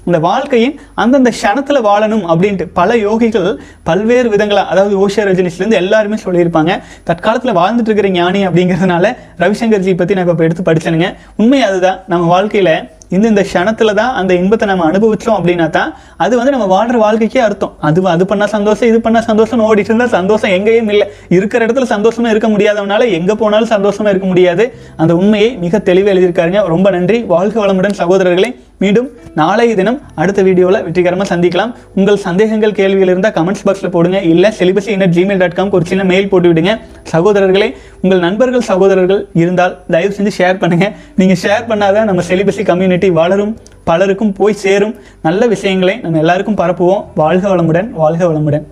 இந்த 0.07 0.19
வாழ்க்கையின் 0.19 0.75
அந்தந்த 0.95 1.31
க்ஷணத்துல 1.39 1.79
வாழணும் 1.87 2.25
அப்படின்ட்டு 2.33 2.65
பல 2.73 2.91
யோகிகள் 2.97 3.49
பல்வேறு 3.83 4.29
விதங்களாக 4.31 4.71
அதாவது 4.73 4.95
ஓஷியா 5.03 5.23
ரஜினிஸ்லேருந்து 5.29 5.79
எல்லாருமே 5.83 6.17
சொல்லியிருப்பாங்க. 6.25 6.73
தற்காலத்தில் 7.05 7.57
வாழ்ந்துட்டு 7.57 7.89
இருக்கிற 7.89 8.09
ஞானி 8.09 8.47
அப்படிங்கிறதுனால 8.47 9.17
ரவிசங்கர்ஜி 9.39 9.97
பத்தி 9.97 10.15
நான் 10.15 10.29
இப்போ 10.29 10.45
எடுத்து 10.45 10.73
படிச்சேனுங்க. 10.73 11.09
உண்மை 11.37 11.63
அதுதான். 11.63 11.99
நம்ம 12.09 12.25
வாழ்க்கையில 12.35 12.73
இந்த 13.15 13.27
இந்த 13.33 13.43
க்ஷணத்தில் 13.49 13.95
தான் 13.99 14.13
அந்த 14.21 14.33
இன்பத்தை 14.35 14.67
நம்ம 14.71 14.85
அனுபவிச்சோம் 14.91 15.37
அப்படின்னா 15.39 15.67
தான் 15.77 15.91
அது 16.25 16.35
வந்து 16.39 16.55
நம்ம 16.55 16.67
வாழ்ற 16.75 16.97
வாழ்க்கைக்கே 17.05 17.43
அர்த்தம். 17.49 17.73
அது 17.89 18.03
அது 18.15 18.25
பண்ணால் 18.31 18.53
சந்தோஷம் 18.57 18.89
இது 18.93 18.99
பண்ணால் 19.07 19.27
சந்தோஷம் 19.31 19.65
ஓடிட்டு 19.69 19.93
இருந்தால் 19.93 20.15
சந்தோஷம் 20.19 20.55
எங்கேயும் 20.57 20.91
இல்லை. 20.95 21.07
இருக்கிற 21.37 21.67
இடத்துல 21.67 21.89
சந்தோஷமாக 21.95 22.33
இருக்க 22.35 22.49
முடியாதவனால 22.55 23.11
எங்கே 23.19 23.37
போனாலும் 23.43 23.73
சந்தோஷமாக 23.75 24.13
இருக்க 24.15 24.29
முடியாது. 24.33 24.67
அந்த 24.97 25.15
உண்மையை 25.23 25.51
மிக 25.65 25.79
தெளிவாக 25.79 26.15
எழுதியிருக்காருங்க. 26.15 26.63
ரொம்ப 26.75 26.91
நன்றி. 26.97 27.21
வாழ்க 27.35 27.67
வளமுடன் 27.67 27.99
சகோதரர்களே. 28.03 28.51
மீண்டும் 28.83 29.07
நாளைய 29.41 29.75
தினம் 29.79 29.99
அடுத்த 30.23 30.41
வீடியோவில் 30.47 30.83
வெற்றிகரமாக 30.87 31.27
சந்திக்கலாம். 31.31 31.71
உங்கள் 31.99 32.19
சந்தேகங்கள் 32.25 32.75
கேள்விகள் 32.79 33.11
இருந்தால் 33.13 33.35
கமெண்ட்ஸ் 33.39 33.65
பாக்ஸில் 33.67 33.93
போடுங்க. 33.95 34.19
இல்லை 34.33 34.51
செலிபஸி 34.59 34.91
இன்னட் 34.97 35.15
ஜிமெயில் 35.17 35.41
டாட் 35.43 35.57
காம்க்கு 35.59 35.79
ஒரு 35.79 35.89
சின்ன 35.93 36.05
மெயில் 36.11 36.31
போட்டு 36.33 36.51
விடுங்க. 36.53 36.75
சகோதரர்களே 37.15 37.69
உங்கள் 38.03 38.23
நண்பர்கள் 38.27 38.69
சகோதரர்கள் 38.71 39.23
இருந்தால் 39.43 39.75
தயவு 39.97 40.15
செஞ்சு 40.19 40.35
ஷேர் 40.41 40.61
பண்ணுங்கள் 40.63 40.95
நீங்கள் 41.23 41.43
ஷேர் 41.45 41.67
பண்ணாதான் 41.73 42.09
நம்ம 42.13 42.25
செலிபஸி 42.31 42.65
கம்யூனிட்டி 42.73 43.11
வளரும் 43.23 43.57
பலருக்கும் 43.91 44.37
போய் 44.41 44.63
சேரும். 44.67 44.97
நல்ல 45.27 45.47
விஷயங்களை 45.57 45.97
நம்ம 46.07 46.19
எல்லாருக்கும் 46.25 46.63
பரப்புவோம். 46.63 47.05
வாழ்க 47.23 47.47
வளமுடன் 47.55 47.91
வாழ்க 48.05 48.23
வளமுடன். 48.31 48.67